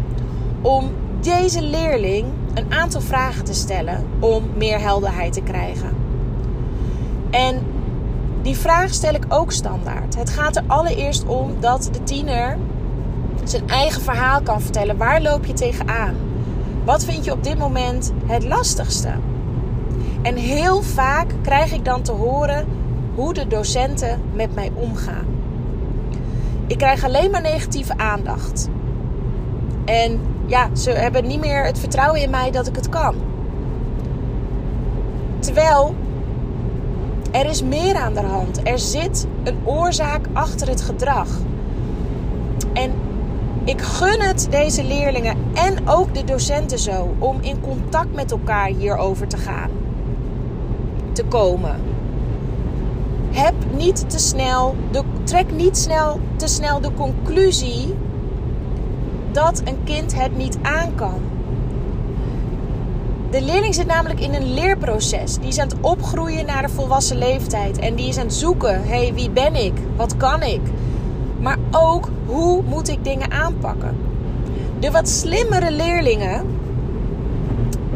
om 0.61 0.91
deze 1.21 1.61
leerling 1.61 2.25
een 2.53 2.73
aantal 2.73 3.01
vragen 3.01 3.45
te 3.45 3.53
stellen 3.53 4.05
om 4.19 4.43
meer 4.55 4.79
helderheid 4.79 5.33
te 5.33 5.41
krijgen. 5.41 5.89
En 7.29 7.72
die 8.43 8.57
vraag 8.57 8.93
stel 8.93 9.13
ik 9.13 9.25
ook 9.29 9.51
standaard. 9.51 10.15
Het 10.15 10.29
gaat 10.29 10.55
er 10.55 10.63
allereerst 10.67 11.25
om 11.25 11.55
dat 11.59 11.89
de 11.91 12.03
tiener 12.03 12.57
zijn 13.43 13.67
eigen 13.67 14.01
verhaal 14.01 14.41
kan 14.41 14.61
vertellen. 14.61 14.97
Waar 14.97 15.21
loop 15.21 15.45
je 15.45 15.53
tegenaan? 15.53 16.15
Wat 16.85 17.05
vind 17.05 17.25
je 17.25 17.31
op 17.31 17.43
dit 17.43 17.57
moment 17.57 18.13
het 18.25 18.43
lastigste? 18.43 19.09
En 20.21 20.35
heel 20.35 20.81
vaak 20.81 21.27
krijg 21.41 21.73
ik 21.73 21.85
dan 21.85 22.01
te 22.01 22.11
horen 22.11 22.65
hoe 23.15 23.33
de 23.33 23.47
docenten 23.47 24.21
met 24.33 24.55
mij 24.55 24.71
omgaan. 24.73 25.25
Ik 26.67 26.77
krijg 26.77 27.03
alleen 27.03 27.31
maar 27.31 27.41
negatieve 27.41 27.97
aandacht. 27.97 28.69
En 29.85 30.19
ja, 30.45 30.75
ze 30.75 30.89
hebben 30.89 31.27
niet 31.27 31.39
meer 31.39 31.65
het 31.65 31.79
vertrouwen 31.79 32.21
in 32.21 32.29
mij 32.29 32.51
dat 32.51 32.67
ik 32.67 32.75
het 32.75 32.89
kan. 32.89 33.15
Terwijl 35.39 35.95
er 37.33 37.45
is 37.45 37.63
meer 37.63 37.95
aan 37.95 38.13
de 38.13 38.21
hand. 38.21 38.67
Er 38.67 38.79
zit 38.79 39.27
een 39.43 39.57
oorzaak 39.63 40.25
achter 40.33 40.67
het 40.67 40.81
gedrag. 40.81 41.27
En 42.73 42.91
Ik 43.65 43.81
gun 43.81 44.21
het 44.21 44.47
deze 44.49 44.83
leerlingen 44.83 45.37
en 45.53 45.87
ook 45.87 46.13
de 46.13 46.23
docenten 46.23 46.79
zo 46.79 47.15
om 47.19 47.37
in 47.41 47.61
contact 47.61 48.13
met 48.13 48.31
elkaar 48.31 48.67
hierover 48.67 49.27
te 49.27 49.37
gaan. 49.37 49.69
Te 51.11 51.23
komen. 51.23 51.81
Heb 53.31 53.53
niet 53.77 54.09
te 54.09 54.19
snel, 54.19 54.75
de, 54.91 55.03
trek 55.23 55.51
niet 55.51 55.77
snel, 55.77 56.19
te 56.35 56.47
snel 56.47 56.81
de 56.81 56.93
conclusie 56.93 57.95
dat 59.31 59.61
een 59.65 59.83
kind 59.83 60.15
het 60.15 60.37
niet 60.37 60.57
aan 60.61 60.95
kan. 60.95 61.21
De 63.33 63.41
leerling 63.41 63.75
zit 63.75 63.87
namelijk 63.87 64.19
in 64.19 64.33
een 64.33 64.53
leerproces. 64.53 65.37
Die 65.37 65.47
is 65.47 65.57
aan 65.57 65.67
het 65.67 65.77
opgroeien 65.81 66.45
naar 66.45 66.61
de 66.61 66.69
volwassen 66.69 67.17
leeftijd. 67.17 67.77
En 67.77 67.95
die 67.95 68.07
is 68.07 68.17
aan 68.17 68.25
het 68.25 68.33
zoeken: 68.33 68.83
hé, 68.83 69.03
hey, 69.03 69.13
wie 69.13 69.29
ben 69.29 69.55
ik? 69.55 69.73
Wat 69.95 70.17
kan 70.17 70.41
ik? 70.41 70.61
Maar 71.39 71.57
ook 71.71 72.09
hoe 72.25 72.61
moet 72.63 72.89
ik 72.89 73.03
dingen 73.03 73.31
aanpakken? 73.31 73.97
De 74.79 74.91
wat 74.91 75.09
slimmere 75.09 75.71
leerlingen, 75.71 76.45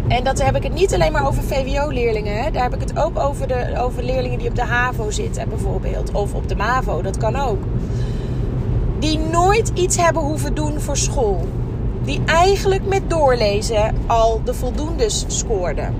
en 0.07 0.23
dat 0.23 0.43
heb 0.43 0.55
ik 0.55 0.63
het 0.63 0.73
niet 0.73 0.93
alleen 0.93 1.11
maar 1.11 1.27
over 1.27 1.43
VWO-leerlingen, 1.43 2.53
daar 2.53 2.63
heb 2.63 2.73
ik 2.73 2.81
het 2.81 2.99
ook 2.99 3.19
over, 3.19 3.47
de, 3.47 3.73
over 3.77 4.03
leerlingen 4.03 4.39
die 4.39 4.49
op 4.49 4.55
de 4.55 4.63
HAVO 4.63 5.11
zitten, 5.11 5.49
bijvoorbeeld, 5.49 6.11
of 6.11 6.33
op 6.33 6.49
de 6.49 6.55
MAVO, 6.55 7.01
dat 7.01 7.17
kan 7.17 7.35
ook. 7.35 7.63
Die 8.99 9.19
nooit 9.19 9.71
iets 9.73 9.97
hebben 9.97 10.21
hoeven 10.21 10.53
doen 10.53 10.79
voor 10.79 10.97
school 10.97 11.47
die 12.07 12.21
eigenlijk 12.25 12.85
met 12.85 13.09
doorlezen 13.09 13.95
al 14.05 14.41
de 14.43 14.53
voldoendes 14.53 15.25
scoorden. 15.27 15.93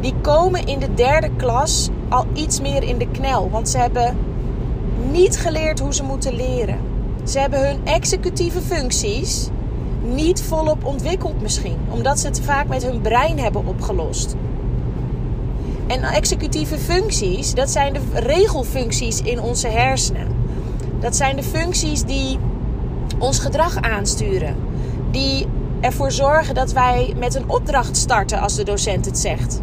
Die 0.00 0.14
komen 0.20 0.66
in 0.66 0.78
de 0.78 0.94
derde 0.94 1.30
klas 1.36 1.88
al 2.08 2.26
iets 2.32 2.60
meer 2.60 2.82
in 2.82 2.98
de 2.98 3.10
knel, 3.10 3.50
want 3.50 3.68
ze 3.68 3.78
hebben 3.78 4.16
niet 5.10 5.38
geleerd 5.38 5.80
hoe 5.80 5.94
ze 5.94 6.02
moeten 6.02 6.34
leren. 6.36 6.78
Ze 7.24 7.38
hebben 7.38 7.68
hun 7.68 7.80
executieve 7.84 8.60
functies 8.60 9.48
niet 10.02 10.42
volop 10.42 10.84
ontwikkeld 10.84 11.42
misschien, 11.42 11.76
omdat 11.88 12.18
ze 12.18 12.26
het 12.26 12.40
vaak 12.40 12.68
met 12.68 12.82
hun 12.82 13.00
brein 13.00 13.38
hebben 13.38 13.66
opgelost. 13.66 14.34
En 15.86 16.02
executieve 16.02 16.78
functies, 16.78 17.54
dat 17.54 17.70
zijn 17.70 17.92
de 17.92 18.00
regelfuncties 18.12 19.20
in 19.20 19.40
onze 19.40 19.68
hersenen. 19.68 20.28
Dat 21.00 21.16
zijn 21.16 21.36
de 21.36 21.42
functies 21.42 22.02
die 22.02 22.38
ons 23.18 23.38
gedrag 23.38 23.80
aansturen. 23.80 24.56
Die 25.10 25.46
ervoor 25.80 26.10
zorgen 26.10 26.54
dat 26.54 26.72
wij 26.72 27.14
met 27.18 27.34
een 27.34 27.50
opdracht 27.50 27.96
starten 27.96 28.40
als 28.40 28.54
de 28.54 28.64
docent 28.64 29.04
het 29.04 29.18
zegt. 29.18 29.60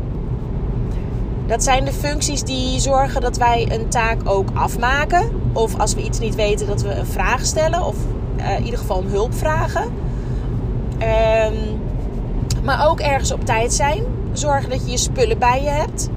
Dat 1.48 1.64
zijn 1.64 1.86
de 1.86 1.94
functies 1.94 2.44
die 2.44 2.80
zorgen 2.80 3.22
dat 3.22 3.38
wij 3.38 3.68
een 3.72 3.90
taak 3.90 4.22
ook 4.24 4.48
afmaken. 4.54 5.30
Of 5.54 5.80
als 5.80 5.94
we 5.94 6.04
iets 6.04 6.20
niet 6.20 6.36
weten, 6.36 6.68
dat 6.68 6.82
we 6.82 6.94
een 6.94 7.06
vraag 7.06 7.46
stellen. 7.46 7.86
Of 7.86 7.96
uh, 8.38 8.58
in 8.58 8.64
ieder 8.64 8.80
geval 8.80 8.98
om 8.98 9.08
hulp 9.08 9.34
vragen. 9.34 9.84
Um, 9.84 11.82
maar 12.64 12.90
ook 12.90 13.00
ergens 13.00 13.32
op 13.32 13.46
tijd 13.46 13.74
zijn. 13.74 14.04
Zorgen 14.34 14.70
dat 14.70 14.86
je 14.86 14.92
je 14.92 14.98
spullen 14.98 15.40
bij 15.40 15.62
je 15.62 15.70
hebt. 15.70 16.10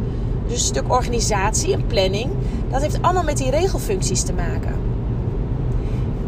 Dus 0.46 0.54
een 0.54 0.66
stuk 0.66 0.92
organisatie 0.92 1.72
en 1.72 1.86
planning. 1.86 2.30
Dat 2.70 2.82
heeft 2.82 3.02
allemaal 3.02 3.24
met 3.24 3.36
die 3.36 3.50
regelfuncties 3.50 4.22
te 4.22 4.32
maken. 4.32 4.85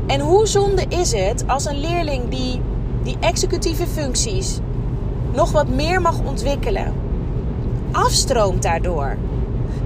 En 0.09 0.21
hoe 0.21 0.47
zonde 0.47 0.85
is 0.89 1.13
het 1.13 1.45
als 1.47 1.65
een 1.65 1.81
leerling 1.81 2.29
die 2.29 2.61
die 3.03 3.17
executieve 3.21 3.87
functies 3.87 4.59
nog 5.33 5.53
wat 5.53 5.69
meer 5.69 6.01
mag 6.01 6.21
ontwikkelen, 6.25 6.93
afstroomt 7.93 8.63
daardoor. 8.63 9.17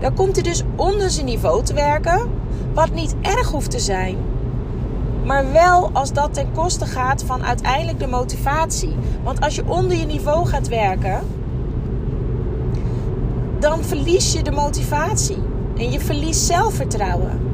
Dan 0.00 0.14
komt 0.14 0.34
hij 0.34 0.42
dus 0.44 0.62
onder 0.76 1.10
zijn 1.10 1.26
niveau 1.26 1.62
te 1.62 1.74
werken, 1.74 2.30
wat 2.74 2.90
niet 2.94 3.14
erg 3.20 3.50
hoeft 3.50 3.70
te 3.70 3.78
zijn. 3.78 4.16
Maar 5.24 5.52
wel 5.52 5.90
als 5.92 6.12
dat 6.12 6.34
ten 6.34 6.52
koste 6.52 6.86
gaat 6.86 7.24
van 7.24 7.44
uiteindelijk 7.44 7.98
de 7.98 8.06
motivatie. 8.06 8.94
Want 9.22 9.40
als 9.40 9.54
je 9.54 9.64
onder 9.66 9.96
je 9.96 10.06
niveau 10.06 10.46
gaat 10.46 10.68
werken, 10.68 11.20
dan 13.58 13.84
verlies 13.84 14.32
je 14.32 14.42
de 14.42 14.50
motivatie. 14.50 15.38
En 15.76 15.90
je 15.90 16.00
verliest 16.00 16.46
zelfvertrouwen. 16.46 17.51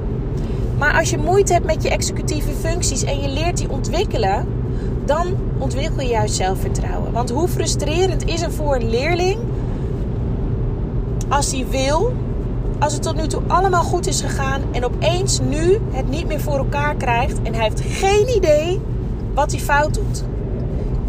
Maar 0.79 0.99
als 0.99 1.11
je 1.11 1.19
moeite 1.19 1.53
hebt 1.53 1.67
met 1.67 1.83
je 1.83 1.91
executieve 1.91 2.53
functies 2.53 3.05
en 3.05 3.21
je 3.21 3.29
leert 3.29 3.57
die 3.57 3.71
ontwikkelen, 3.71 4.47
dan 5.05 5.27
ontwikkel 5.59 6.01
je 6.01 6.09
juist 6.09 6.35
zelfvertrouwen. 6.35 7.13
Want 7.13 7.31
hoe 7.31 7.49
frustrerend 7.49 8.25
is 8.27 8.41
het 8.41 8.55
voor 8.55 8.75
een 8.75 8.91
leerling 8.91 9.39
als 11.29 11.53
hij 11.53 11.67
wil, 11.71 12.13
als 12.79 12.93
het 12.93 13.03
tot 13.03 13.17
nu 13.17 13.27
toe 13.27 13.43
allemaal 13.47 13.83
goed 13.83 14.07
is 14.07 14.21
gegaan 14.21 14.63
en 14.73 14.85
opeens 14.85 15.41
nu 15.41 15.79
het 15.91 16.09
niet 16.09 16.27
meer 16.27 16.41
voor 16.41 16.59
elkaar 16.59 16.95
krijgt 16.95 17.43
en 17.43 17.55
hij 17.55 17.63
heeft 17.63 17.81
geen 17.81 18.37
idee 18.37 18.81
wat 19.35 19.51
hij 19.51 19.61
fout 19.61 19.95
doet. 19.95 20.25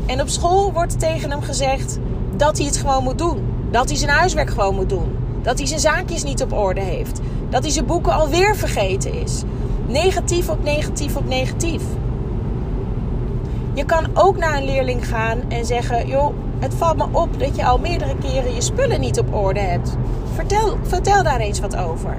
En 0.06 0.22
op 0.22 0.30
school 0.30 0.74
wordt 0.74 1.00
tegen 1.00 1.32
hem 1.32 1.42
gezegd 1.42 2.00
dat 2.36 2.58
hij 2.58 2.66
het 2.66 2.78
gewoon 2.78 3.04
moet 3.04 3.18
doen. 3.18 3.38
Dat 3.72 3.90
hij 3.90 3.98
zijn 3.98 4.12
huiswerk 4.12 4.50
gewoon 4.50 4.76
moet 4.76 4.90
doen. 4.90 5.19
Dat 5.42 5.58
hij 5.58 5.68
zijn 5.68 5.80
zaakjes 5.80 6.24
niet 6.24 6.42
op 6.42 6.54
orde 6.54 6.82
heeft. 6.82 7.20
Dat 7.50 7.64
hij 7.64 7.72
zijn 7.72 7.86
boeken 7.86 8.14
alweer 8.14 8.56
vergeten 8.56 9.14
is. 9.14 9.44
Negatief 9.88 10.50
op 10.50 10.64
negatief 10.64 11.16
op 11.16 11.28
negatief. 11.28 11.84
Je 13.74 13.86
kan 13.86 14.08
ook 14.14 14.38
naar 14.38 14.58
een 14.58 14.66
leerling 14.66 15.08
gaan 15.08 15.40
en 15.48 15.66
zeggen: 15.66 16.08
joh, 16.08 16.34
het 16.60 16.74
valt 16.74 16.98
me 16.98 17.06
op 17.12 17.40
dat 17.40 17.56
je 17.56 17.66
al 17.66 17.78
meerdere 17.78 18.16
keren 18.18 18.54
je 18.54 18.62
spullen 18.62 19.00
niet 19.00 19.20
op 19.20 19.34
orde 19.34 19.60
hebt. 19.60 19.98
Vertel, 20.34 20.78
vertel 20.82 21.24
daar 21.24 21.40
eens 21.40 21.60
wat 21.60 21.76
over. 21.78 22.18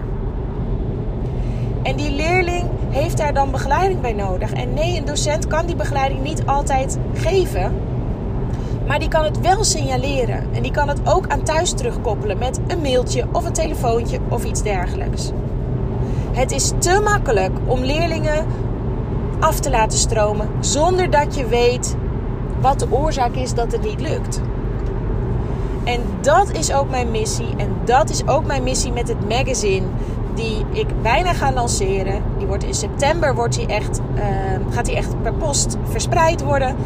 En 1.83 1.97
die 1.97 2.11
leerling 2.11 2.65
heeft 2.89 3.17
daar 3.17 3.35
dan 3.35 3.51
begeleiding 3.51 4.01
bij 4.01 4.13
nodig. 4.13 4.53
En 4.53 4.75
nee, 4.75 4.99
een 4.99 5.05
docent 5.05 5.47
kan 5.47 5.67
die 5.67 5.77
begeleiding 5.77 6.23
niet 6.23 6.47
altijd 6.47 6.99
geven. 7.15 7.73
Maar 8.91 8.99
die 8.99 9.09
kan 9.09 9.25
het 9.25 9.41
wel 9.41 9.65
signaleren. 9.65 10.45
En 10.53 10.63
die 10.63 10.71
kan 10.71 10.89
het 10.89 11.01
ook 11.05 11.29
aan 11.29 11.43
thuis 11.43 11.73
terugkoppelen 11.73 12.39
met 12.39 12.61
een 12.67 12.81
mailtje 12.81 13.25
of 13.33 13.45
een 13.45 13.53
telefoontje 13.53 14.19
of 14.29 14.45
iets 14.45 14.63
dergelijks. 14.63 15.31
Het 16.33 16.53
is 16.53 16.73
te 16.79 17.01
makkelijk 17.05 17.53
om 17.67 17.81
leerlingen 17.81 18.47
af 19.41 19.61
te 19.61 19.71
laten 19.71 19.99
stromen 19.99 20.49
zonder 20.61 21.11
dat 21.11 21.37
je 21.37 21.47
weet 21.47 21.97
wat 22.61 22.79
de 22.79 22.87
oorzaak 22.91 23.35
is 23.35 23.55
dat 23.55 23.73
het 23.73 23.83
niet 23.83 24.01
lukt. 24.01 24.41
En 25.85 26.01
dat 26.21 26.53
is 26.53 26.73
ook 26.73 26.91
mijn 26.91 27.11
missie. 27.11 27.57
En 27.57 27.69
dat 27.85 28.11
is 28.11 28.27
ook 28.27 28.47
mijn 28.47 28.63
missie 28.63 28.93
met 28.93 29.09
het 29.09 29.29
magazine. 29.29 29.87
Die 30.35 30.65
ik 30.73 31.03
bijna 31.03 31.33
ga 31.33 31.53
lanceren. 31.53 32.23
Die 32.39 32.47
wordt 32.47 32.65
in 32.65 32.75
september 32.75 33.35
wordt 33.35 33.55
die 33.55 33.67
echt, 33.67 34.01
uh, 34.15 34.25
gaat 34.71 34.85
die 34.85 34.97
echt 34.97 35.23
per 35.23 35.33
post 35.33 35.77
verspreid 35.85 36.43
worden. 36.43 36.77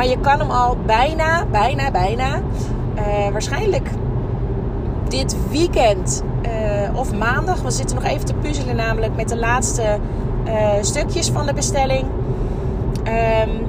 Maar 0.00 0.08
je 0.08 0.20
kan 0.20 0.38
hem 0.38 0.50
al 0.50 0.76
bijna, 0.86 1.46
bijna, 1.50 1.90
bijna. 1.90 2.40
Uh, 2.96 3.28
waarschijnlijk 3.32 3.90
dit 5.08 5.36
weekend 5.50 6.22
uh, 6.42 6.98
of 6.98 7.14
maandag. 7.14 7.62
We 7.62 7.70
zitten 7.70 7.96
nog 7.96 8.04
even 8.04 8.24
te 8.24 8.34
puzzelen 8.34 8.76
namelijk 8.76 9.16
met 9.16 9.28
de 9.28 9.36
laatste 9.36 9.98
uh, 10.46 10.52
stukjes 10.80 11.28
van 11.28 11.46
de 11.46 11.54
bestelling. 11.54 12.04
Um, 12.04 13.66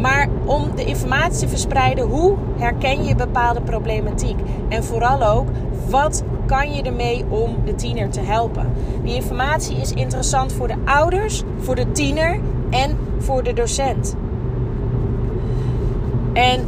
maar 0.00 0.28
om 0.44 0.76
de 0.76 0.84
informatie 0.84 1.38
te 1.38 1.48
verspreiden, 1.48 2.04
hoe 2.04 2.34
herken 2.58 3.04
je 3.04 3.14
bepaalde 3.14 3.60
problematiek? 3.60 4.38
En 4.68 4.84
vooral 4.84 5.22
ook, 5.22 5.48
wat 5.88 6.22
kan 6.46 6.72
je 6.72 6.82
ermee 6.82 7.24
om 7.28 7.56
de 7.64 7.74
tiener 7.74 8.10
te 8.10 8.20
helpen? 8.20 8.72
Die 9.02 9.14
informatie 9.14 9.76
is 9.76 9.92
interessant 9.92 10.52
voor 10.52 10.68
de 10.68 10.76
ouders, 10.84 11.42
voor 11.58 11.74
de 11.74 11.92
tiener 11.92 12.40
en 12.70 12.98
voor 13.18 13.42
de 13.42 13.52
docent. 13.52 14.16
En 16.32 16.64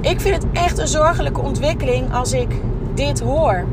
ik 0.00 0.20
vind 0.20 0.34
het 0.34 0.46
echt 0.52 0.78
een 0.78 0.88
zorgelijke 0.88 1.40
ontwikkeling 1.40 2.14
als 2.14 2.32
ik 2.32 2.60
dit 2.94 3.20
hoor. 3.20 3.64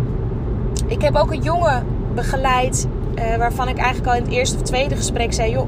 Ik 0.88 1.02
heb 1.02 1.16
ook 1.16 1.32
een 1.32 1.42
jongen 1.42 1.86
begeleid 2.16 2.88
uh, 3.16 3.36
waarvan 3.36 3.68
ik 3.68 3.78
eigenlijk 3.78 4.08
al 4.08 4.16
in 4.16 4.24
het 4.24 4.32
eerste 4.32 4.56
of 4.56 4.62
tweede 4.62 4.96
gesprek 4.96 5.34
zei: 5.34 5.52
joh, 5.52 5.68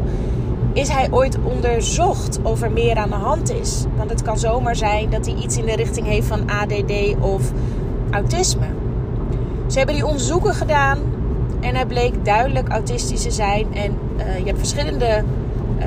is 0.74 0.90
hij 0.90 1.08
ooit 1.12 1.38
onderzocht 1.44 2.40
of 2.42 2.62
er 2.62 2.72
meer 2.72 2.98
aan 2.98 3.10
de 3.10 3.16
hand 3.16 3.52
is? 3.54 3.86
Want 3.96 4.10
het 4.10 4.22
kan 4.22 4.40
zomaar 4.40 4.76
zijn 4.76 5.10
dat 5.10 5.26
hij 5.26 5.36
iets 5.36 5.58
in 5.58 5.66
de 5.66 5.76
richting 5.76 6.08
heeft 6.08 6.28
van 6.28 6.50
ADD 6.50 7.16
of 7.20 7.52
autisme. 8.12 8.66
Ze 9.68 9.78
hebben 9.78 9.96
die 9.96 10.06
onderzoeken 10.06 10.54
gedaan 10.54 11.00
en 11.60 11.76
hij 11.76 11.86
bleek 11.86 12.26
duidelijk 12.26 12.70
autistisch 12.70 13.22
te 13.22 13.32
zijn. 13.32 13.68
En 13.74 13.98
uh, 14.18 14.38
je 14.38 14.46
hebt 14.46 14.58
verschillende, 14.58 15.24
uh, 15.80 15.86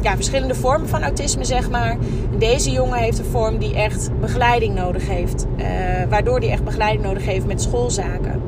ja, 0.00 0.14
verschillende 0.14 0.54
vormen 0.54 0.88
van 0.88 1.02
autisme, 1.02 1.44
zeg 1.44 1.70
maar. 1.70 1.96
Deze 2.38 2.70
jongen 2.70 2.98
heeft 2.98 3.18
een 3.18 3.24
vorm 3.24 3.58
die 3.58 3.74
echt 3.74 4.10
begeleiding 4.20 4.74
nodig 4.74 5.08
heeft. 5.08 5.46
Uh, 5.56 5.64
waardoor 6.08 6.38
hij 6.38 6.50
echt 6.50 6.64
begeleiding 6.64 7.04
nodig 7.04 7.24
heeft 7.24 7.46
met 7.46 7.62
schoolzaken. 7.62 8.42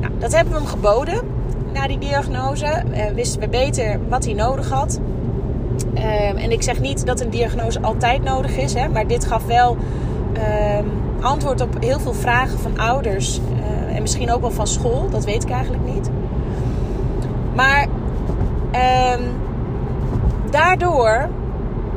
Nou, 0.00 0.12
dat 0.18 0.34
hebben 0.34 0.52
we 0.52 0.58
hem 0.58 0.68
geboden 0.68 1.20
na 1.72 1.86
die 1.86 1.98
diagnose. 1.98 2.82
Uh, 2.94 3.04
wisten 3.14 3.40
we 3.40 3.48
beter 3.48 4.00
wat 4.08 4.24
hij 4.24 4.34
nodig 4.34 4.68
had. 4.68 5.00
Uh, 5.94 6.42
en 6.42 6.50
ik 6.50 6.62
zeg 6.62 6.80
niet 6.80 7.06
dat 7.06 7.20
een 7.20 7.30
diagnose 7.30 7.80
altijd 7.80 8.22
nodig 8.24 8.56
is, 8.56 8.74
hè, 8.74 8.88
maar 8.88 9.06
dit 9.06 9.24
gaf 9.24 9.46
wel 9.46 9.76
uh, 10.36 11.24
antwoord 11.24 11.60
op 11.60 11.76
heel 11.80 12.00
veel 12.00 12.14
vragen 12.14 12.58
van 12.58 12.78
ouders 12.78 13.38
uh, 13.38 13.96
en 13.96 14.02
misschien 14.02 14.32
ook 14.32 14.40
wel 14.40 14.50
van 14.50 14.66
school. 14.66 15.10
Dat 15.10 15.24
weet 15.24 15.42
ik 15.42 15.50
eigenlijk 15.50 15.84
niet. 15.94 16.10
Maar 17.54 17.86
ehm, 18.70 19.22
daardoor 20.52 21.28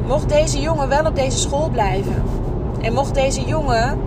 mocht 0.07 0.29
deze 0.29 0.61
jongen 0.61 0.87
wel 0.87 1.05
op 1.05 1.15
deze 1.15 1.37
school 1.37 1.69
blijven. 1.69 2.23
En 2.81 2.93
mocht 2.93 3.13
deze 3.13 3.41
jongen, 3.41 3.99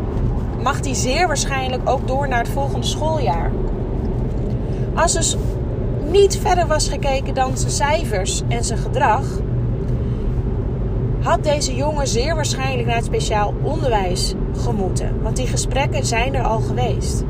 mag 0.63 0.85
hij 0.85 0.95
zeer 0.95 1.27
waarschijnlijk 1.27 1.91
ook 1.91 2.07
door 2.07 2.29
naar 2.29 2.39
het 2.39 2.49
volgende 2.49 2.87
schooljaar. 2.87 3.51
Als 4.95 5.13
dus 5.13 5.37
niet 6.11 6.39
verder 6.39 6.67
was 6.67 6.89
gekeken 6.89 7.35
dan 7.35 7.57
zijn 7.57 7.71
cijfers 7.71 8.43
en 8.49 8.65
zijn 8.65 8.79
gedrag, 8.79 9.25
had 11.23 11.45
deze 11.45 11.75
jongen 11.75 12.09
zeer 12.09 12.35
waarschijnlijk 12.35 12.87
naar 12.87 12.97
het 12.97 13.05
speciaal 13.05 13.55
onderwijs 13.63 14.35
gemoeten. 14.57 15.23
Want 15.23 15.37
die 15.37 15.47
gesprekken 15.47 16.07
zijn 16.07 16.35
er 16.35 16.45
al 16.45 16.61
geweest. 16.61 17.25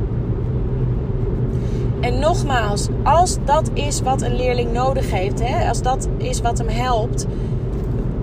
En 1.99 2.19
nogmaals, 2.19 2.87
als 3.03 3.37
dat 3.45 3.69
is 3.73 4.01
wat 4.01 4.21
een 4.21 4.35
leerling 4.35 4.71
nodig 4.73 5.11
heeft, 5.11 5.47
hè, 5.47 5.67
als 5.67 5.81
dat 5.81 6.07
is 6.17 6.41
wat 6.41 6.57
hem 6.57 6.67
helpt, 6.67 7.25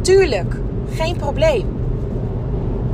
tuurlijk, 0.00 0.56
geen 0.90 1.16
probleem. 1.16 1.66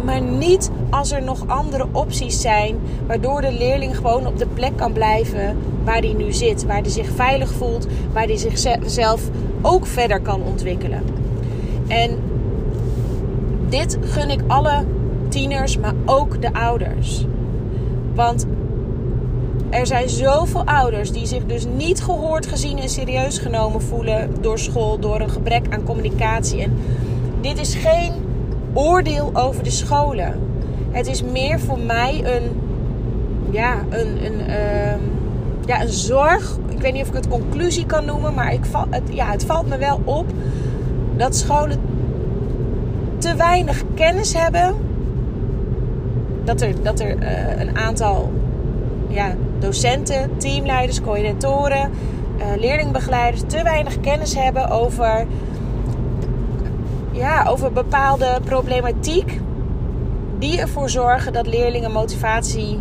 Maar 0.04 0.20
niet 0.20 0.70
als 0.90 1.12
er 1.12 1.22
nog 1.22 1.46
andere 1.46 1.86
opties 1.92 2.40
zijn, 2.40 2.76
waardoor 3.06 3.40
de 3.40 3.52
leerling 3.52 3.96
gewoon 3.96 4.26
op 4.26 4.38
de 4.38 4.46
plek 4.46 4.76
kan 4.76 4.92
blijven 4.92 5.56
waar 5.84 5.98
hij 5.98 6.14
nu 6.16 6.32
zit, 6.32 6.66
waar 6.66 6.80
hij 6.80 6.90
zich 6.90 7.08
veilig 7.14 7.52
voelt, 7.52 7.86
waar 8.12 8.24
hij 8.24 8.36
zichzelf 8.36 9.28
ook 9.62 9.86
verder 9.86 10.20
kan 10.20 10.42
ontwikkelen. 10.42 11.02
En 11.88 12.18
dit 13.68 13.98
gun 14.00 14.30
ik 14.30 14.40
alle 14.46 14.84
tieners, 15.28 15.78
maar 15.78 15.94
ook 16.04 16.42
de 16.42 16.52
ouders. 16.52 17.26
Want 18.14 18.46
er 19.72 19.87
zijn 19.87 20.08
zoveel 20.08 20.64
ouders 20.64 21.12
die 21.12 21.26
zich 21.26 21.46
dus 21.46 21.66
niet 21.76 22.02
gehoord, 22.02 22.46
gezien 22.46 22.78
en 22.78 22.88
serieus 22.88 23.38
genomen 23.38 23.82
voelen 23.82 24.30
door 24.40 24.58
school, 24.58 24.98
door 24.98 25.20
een 25.20 25.30
gebrek 25.30 25.66
aan 25.70 25.85
communicatie. 25.85 26.62
En 26.62 26.72
dit 27.40 27.58
is 27.58 27.74
geen 27.74 28.12
oordeel 28.72 29.30
over 29.35 29.64
de 29.64 29.70
scholen. 29.70 30.40
Het 30.90 31.06
is 31.06 31.22
meer 31.22 31.61
voor 31.61 31.78
mij 31.78 32.22
een, 32.24 32.61
ja, 33.50 33.74
een, 33.90 34.24
een, 34.24 34.40
uh, 34.48 34.94
ja, 35.66 35.82
een 35.82 35.88
zorg. 35.88 36.58
Ik 36.68 36.80
weet 36.80 36.92
niet 36.92 37.02
of 37.02 37.08
ik 37.08 37.14
het 37.14 37.28
conclusie 37.28 37.87
kan 37.87 38.04
noemen, 38.04 38.35
maar 38.35 38.52
ik 38.52 38.64
val, 38.64 38.87
het, 38.90 39.02
ja, 39.11 39.30
het 39.30 39.44
valt 39.44 39.68
me 39.68 39.78
wel 39.78 40.00
op 40.04 40.26
dat 41.16 41.37
scholen 41.37 41.80
te 43.18 43.35
weinig 43.35 43.82
kennis 43.94 44.35
hebben. 44.35 44.74
Dat 46.44 46.61
er, 46.61 46.82
dat 46.82 47.00
er 47.00 47.16
uh, 47.22 47.61
een 47.61 47.76
aantal 47.76 48.32
ja, 49.08 49.35
docenten, 49.62 50.37
teamleiders, 50.37 51.01
coördinatoren, 51.01 51.90
uh, 52.38 52.44
leerlingbegeleiders 52.59 53.42
te 53.46 53.62
weinig 53.62 54.01
kennis 54.01 54.35
hebben 54.35 54.70
over, 54.70 55.27
ja, 57.12 57.44
over 57.48 57.72
bepaalde 57.72 58.38
problematiek 58.44 59.40
die 60.38 60.61
ervoor 60.61 60.90
zorgen 60.90 61.33
dat 61.33 61.46
leerlingen 61.46 61.92
motivatie 61.92 62.81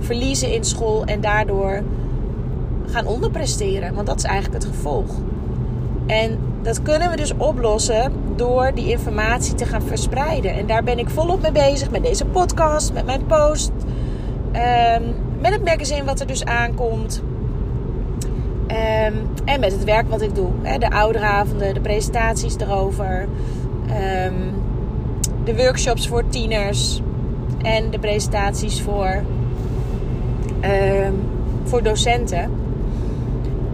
verliezen 0.00 0.52
in 0.52 0.64
school 0.64 1.04
en 1.04 1.20
daardoor 1.20 1.82
gaan 2.86 3.06
onderpresteren. 3.06 3.94
Want 3.94 4.06
dat 4.06 4.16
is 4.16 4.24
eigenlijk 4.24 4.64
het 4.64 4.72
gevolg. 4.74 5.10
En 6.06 6.38
dat 6.62 6.82
kunnen 6.82 7.10
we 7.10 7.16
dus 7.16 7.32
oplossen 7.36 8.12
door 8.36 8.70
die 8.74 8.90
informatie 8.90 9.54
te 9.54 9.64
gaan 9.64 9.82
verspreiden. 9.82 10.54
En 10.54 10.66
daar 10.66 10.84
ben 10.84 10.98
ik 10.98 11.10
volop 11.10 11.42
mee 11.42 11.52
bezig 11.52 11.90
met 11.90 12.02
deze 12.02 12.24
podcast, 12.24 12.92
met 12.92 13.06
mijn 13.06 13.26
post. 13.26 13.72
Um, 14.52 15.14
met 15.44 15.52
het 15.52 15.64
magazine 15.64 16.04
wat 16.04 16.20
er 16.20 16.26
dus 16.26 16.44
aankomt. 16.44 17.22
Um, 18.68 19.28
en 19.44 19.60
met 19.60 19.72
het 19.72 19.84
werk 19.84 20.08
wat 20.08 20.22
ik 20.22 20.34
doe. 20.34 20.50
Hè, 20.62 20.78
de 20.78 20.90
ouderavonden, 20.90 21.74
de 21.74 21.80
presentaties 21.80 22.56
erover. 22.58 23.28
Um, 24.26 24.52
de 25.44 25.56
workshops 25.56 26.08
voor 26.08 26.28
tieners. 26.28 27.00
En 27.62 27.90
de 27.90 27.98
presentaties 27.98 28.82
voor, 28.82 29.22
um, 30.62 31.14
voor 31.64 31.82
docenten. 31.82 32.50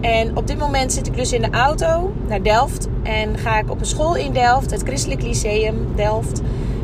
En 0.01 0.37
op 0.37 0.47
dit 0.47 0.57
moment 0.57 0.93
zit 0.93 1.07
ik 1.07 1.15
dus 1.15 1.33
in 1.33 1.41
de 1.41 1.49
auto 1.51 2.13
naar 2.27 2.43
Delft. 2.43 2.87
En 3.03 3.37
ga 3.37 3.59
ik 3.59 3.71
op 3.71 3.79
een 3.79 3.85
school 3.85 4.15
in 4.15 4.33
Delft, 4.33 4.71
het 4.71 4.81
Christelijk 4.81 5.21
Lyceum 5.21 5.87
Delft. 5.95 6.41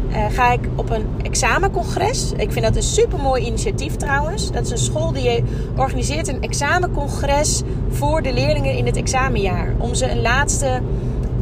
Uh, 0.09 0.25
ga 0.29 0.51
ik 0.51 0.59
op 0.75 0.89
een 0.89 1.05
examencongres. 1.23 2.31
Ik 2.37 2.51
vind 2.51 2.65
dat 2.65 2.75
een 2.75 2.83
super 2.83 3.19
mooi 3.19 3.45
initiatief 3.45 3.95
trouwens. 3.95 4.51
Dat 4.51 4.65
is 4.65 4.71
een 4.71 4.77
school 4.77 5.11
die 5.11 5.43
organiseert 5.75 6.27
een 6.27 6.41
examencongres 6.41 7.61
voor 7.89 8.21
de 8.21 8.33
leerlingen 8.33 8.77
in 8.77 8.85
het 8.85 8.97
examenjaar. 8.97 9.73
Om 9.77 9.93
ze 9.93 10.11
een 10.11 10.21
laatste 10.21 10.81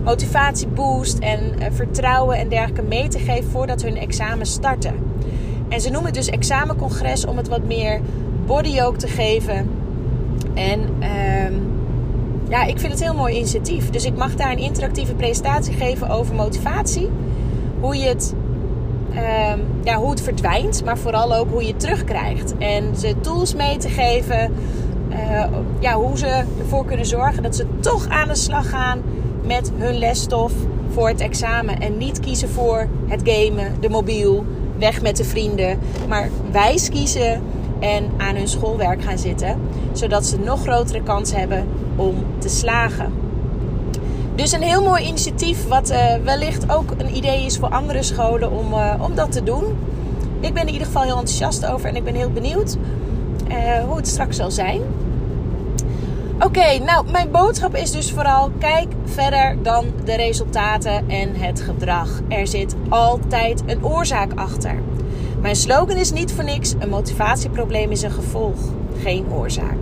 motivatieboost 0.04 1.18
en 1.18 1.40
uh, 1.60 1.66
vertrouwen 1.72 2.38
en 2.38 2.50
dergelijke 2.50 2.82
mee 2.82 3.08
te 3.08 3.20
geven 3.20 3.52
voordat 3.52 3.82
hun 3.82 3.98
examen 3.98 4.46
starten. 4.46 4.94
En 5.70 5.82
ze 5.82 5.90
noemen 5.90 6.06
het 6.06 6.16
dus 6.16 6.30
examencongres 6.30 7.26
om 7.26 7.38
het 7.38 7.48
wat 7.48 7.64
meer 7.64 8.02
body 8.46 8.82
ook 8.82 8.98
te 8.98 9.08
geven. 9.08 9.70
En 10.54 10.80
uh, 11.00 11.58
ja, 12.50 12.64
ik 12.64 12.80
vind 12.80 12.92
het 12.92 13.02
een 13.02 13.08
heel 13.08 13.18
mooi 13.18 13.36
initiatief. 13.36 13.90
Dus 13.90 14.06
ik 14.06 14.18
mag 14.18 14.36
daar 14.36 14.52
een 14.52 14.58
interactieve 14.58 15.14
presentatie 15.14 15.74
geven 15.74 16.10
over 16.10 16.36
motivatie. 16.36 17.10
Hoe 17.80 17.96
je 17.96 18.08
het 18.08 18.34
Um, 19.16 19.66
ja, 19.84 19.96
hoe 19.96 20.10
het 20.10 20.22
verdwijnt, 20.22 20.84
maar 20.86 20.98
vooral 20.98 21.36
ook 21.36 21.50
hoe 21.52 21.62
je 21.62 21.68
het 21.68 21.80
terugkrijgt. 21.80 22.58
En 22.58 22.96
ze 22.96 23.16
tools 23.22 23.56
mee 23.56 23.78
te 23.78 23.90
geven, 23.90 24.54
uh, 25.10 25.46
ja, 25.80 25.94
hoe 25.94 26.18
ze 26.18 26.44
ervoor 26.60 26.86
kunnen 26.86 27.06
zorgen 27.06 27.44
dat 27.44 27.56
ze 27.56 27.66
toch 27.80 28.08
aan 28.08 28.28
de 28.28 28.36
slag 28.36 28.70
gaan 28.70 29.02
met 29.44 29.72
hun 29.76 29.98
lesstof 29.98 30.54
voor 30.90 31.08
het 31.08 31.22
examen. 31.22 31.80
En 31.80 31.98
niet 31.98 32.20
kiezen 32.20 32.50
voor 32.50 32.88
het 33.08 33.22
gamen, 33.24 33.74
de 33.80 33.90
mobiel, 33.90 34.46
weg 34.78 35.02
met 35.02 35.18
de 35.18 35.24
vrienden. 35.24 35.80
Maar 36.08 36.30
wijs 36.52 36.90
kiezen 36.90 37.42
en 37.80 38.10
aan 38.18 38.36
hun 38.36 38.48
schoolwerk 38.48 39.04
gaan 39.04 39.18
zitten. 39.18 39.60
Zodat 39.92 40.26
ze 40.26 40.40
nog 40.40 40.62
grotere 40.62 41.04
kans 41.04 41.34
hebben 41.34 41.68
om 41.96 42.16
te 42.38 42.50
slagen. 42.50 43.25
Dus 44.36 44.52
een 44.52 44.62
heel 44.62 44.84
mooi 44.84 45.04
initiatief, 45.04 45.68
wat 45.68 45.92
uh, 45.92 46.16
wellicht 46.24 46.72
ook 46.72 46.92
een 46.98 47.16
idee 47.16 47.46
is 47.46 47.58
voor 47.58 47.70
andere 47.70 48.04
scholen 48.04 48.52
om, 48.52 48.74
uh, 48.74 48.94
om 49.00 49.16
dat 49.16 49.32
te 49.32 49.44
doen. 49.44 49.64
Ik 50.40 50.54
ben 50.54 50.68
in 50.68 50.74
ieder 50.74 50.88
geval 50.88 51.02
heel 51.02 51.18
enthousiast 51.18 51.66
over 51.66 51.90
en 51.90 51.96
ik 51.96 52.04
ben 52.04 52.16
heel 52.16 52.32
benieuwd 52.32 52.78
uh, 53.48 53.84
hoe 53.84 53.96
het 53.96 54.08
straks 54.08 54.36
zal 54.36 54.52
zijn. 54.52 54.82
Oké, 56.40 56.78
nou, 56.78 57.12
mijn 57.12 57.32
boodschap 57.32 57.76
is 57.76 57.92
dus 57.92 58.12
vooral: 58.12 58.52
kijk 58.60 58.88
verder 59.06 59.58
dan 59.64 59.86
de 60.04 60.16
resultaten 60.16 61.10
en 61.10 61.36
het 61.36 61.62
gedrag. 61.62 62.22
Er 62.28 62.48
zit 62.48 62.76
altijd 62.90 63.64
een 63.66 63.86
oorzaak 63.86 64.32
achter. 64.36 64.82
Mijn 65.42 65.56
slogan 65.56 65.98
is 65.98 66.12
niet 66.12 66.34
voor 66.34 66.44
niks: 66.44 66.74
een 66.80 66.90
motivatieprobleem 66.90 67.92
is 67.92 68.02
een 68.02 68.12
gevolg, 68.12 68.60
geen 69.02 69.26
oorzaak. 69.32 69.78